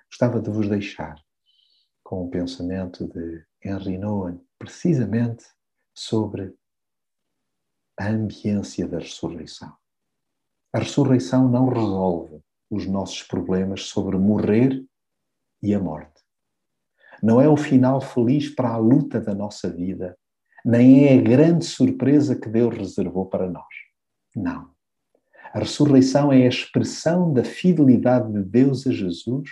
Gostava 0.10 0.40
de 0.40 0.50
vos 0.50 0.70
deixar 0.70 1.16
com 2.04 2.26
um 2.26 2.30
pensamento 2.30 3.08
de 3.08 3.44
Henry 3.64 3.98
Nouwen, 3.98 4.40
precisamente 4.60 5.46
sobre 5.94 6.54
a 7.98 8.08
ambiência 8.08 8.88
da 8.88 9.00
ressurreição. 9.00 9.76
A 10.72 10.80
ressurreição 10.80 11.50
não 11.50 11.68
resolve 11.68 12.40
os 12.70 12.86
nossos 12.86 13.24
problemas 13.24 13.84
sobre 13.84 14.18
morrer 14.18 14.86
e 15.64 15.74
a 15.74 15.80
morte. 15.80 16.15
Não 17.22 17.42
é 17.42 17.48
o 17.48 17.58
final 17.58 18.02
feliz 18.02 18.50
para 18.50 18.70
a 18.70 18.78
luta 18.78 19.20
da 19.20 19.34
nossa 19.34 19.70
vida, 19.70 20.18
nem 20.64 21.08
é 21.08 21.14
a 21.14 21.22
grande 21.22 21.66
surpresa 21.66 22.36
que 22.36 22.50
Deus 22.50 22.76
reservou 22.76 23.26
para 23.26 23.50
nós. 23.50 23.74
Não. 24.36 24.70
A 25.54 25.60
ressurreição 25.60 26.34
é 26.34 26.44
a 26.44 26.50
expressão 26.50 27.32
da 27.32 27.44
fidelidade 27.44 28.32
de 28.34 28.44
Deus 28.44 28.86
a 28.86 28.92
Jesus 28.92 29.50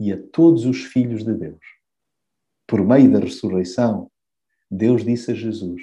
e 0.00 0.12
a 0.12 0.22
todos 0.32 0.64
os 0.64 0.84
filhos 0.84 1.24
de 1.24 1.34
Deus. 1.34 1.60
Por 2.66 2.84
meio 2.84 3.12
da 3.12 3.18
ressurreição, 3.18 4.10
Deus 4.70 5.04
disse 5.04 5.32
a 5.32 5.34
Jesus: 5.34 5.82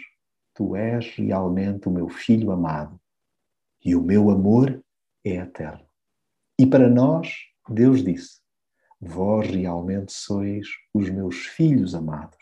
Tu 0.53 0.75
és 0.75 1.15
realmente 1.15 1.87
o 1.87 1.91
meu 1.91 2.09
filho 2.09 2.51
amado 2.51 2.99
e 3.83 3.95
o 3.95 4.01
meu 4.01 4.29
amor 4.29 4.83
é 5.23 5.35
eterno. 5.35 5.85
E 6.57 6.65
para 6.65 6.89
nós, 6.89 7.33
Deus 7.69 8.03
disse: 8.03 8.42
Vós 9.05 9.49
realmente 9.49 10.13
sois 10.13 10.65
os 10.93 11.09
meus 11.09 11.45
filhos 11.45 11.93
amados 11.93 12.37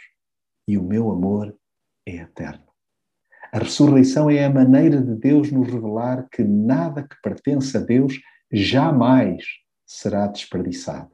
e 0.68 0.78
o 0.78 0.84
meu 0.84 1.10
amor 1.10 1.56
é 2.06 2.18
eterno. 2.18 2.68
A 3.52 3.58
ressurreição 3.58 4.30
é 4.30 4.46
a 4.46 4.50
maneira 4.50 5.02
de 5.02 5.16
Deus 5.16 5.52
nos 5.52 5.68
revelar 5.68 6.28
que 6.32 6.44
nada 6.44 7.02
que 7.02 7.20
pertence 7.22 7.76
a 7.76 7.80
Deus 7.80 8.14
jamais 8.52 9.44
será 9.88 10.28
desperdiçado. 10.28 11.10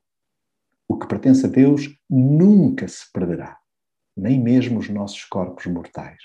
O 0.85 0.97
que 0.97 1.07
pertence 1.07 1.45
a 1.45 1.49
Deus 1.49 1.97
nunca 2.09 2.85
se 2.87 3.09
perderá, 3.13 3.57
nem 4.15 4.41
mesmo 4.41 4.79
os 4.79 4.89
nossos 4.89 5.23
corpos 5.23 5.65
mortais. 5.65 6.21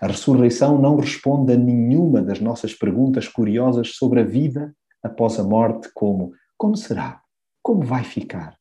A 0.00 0.08
ressurreição 0.08 0.80
não 0.80 0.96
responde 0.96 1.52
a 1.52 1.56
nenhuma 1.56 2.20
das 2.20 2.40
nossas 2.40 2.74
perguntas 2.74 3.28
curiosas 3.28 3.94
sobre 3.94 4.20
a 4.20 4.24
vida 4.24 4.74
após 5.00 5.38
a 5.38 5.44
morte, 5.44 5.88
como 5.94 6.32
como 6.58 6.76
será? 6.76 7.21
Como 7.62 7.82
vai 7.84 8.02
ficar? 8.02 8.58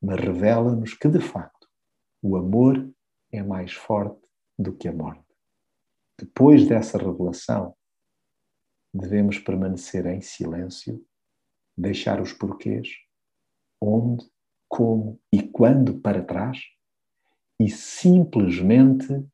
Mas 0.00 0.20
revela-nos 0.20 0.92
que, 0.92 1.08
de 1.08 1.20
facto, 1.20 1.66
o 2.22 2.36
amor 2.36 2.92
é 3.32 3.42
mais 3.42 3.72
forte 3.72 4.20
do 4.58 4.76
que 4.76 4.88
a 4.88 4.92
morte. 4.92 5.24
Depois 6.18 6.68
dessa 6.68 6.98
revelação, 6.98 7.74
devemos 8.92 9.38
permanecer 9.38 10.06
em 10.06 10.20
silêncio, 10.20 11.04
deixar 11.76 12.20
os 12.20 12.32
porquês, 12.32 12.88
onde, 13.80 14.30
como 14.68 15.20
e 15.32 15.42
quando 15.42 15.98
para 16.00 16.22
trás 16.22 16.60
e 17.58 17.70
simplesmente 17.70 19.26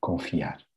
confiar. 0.00 0.67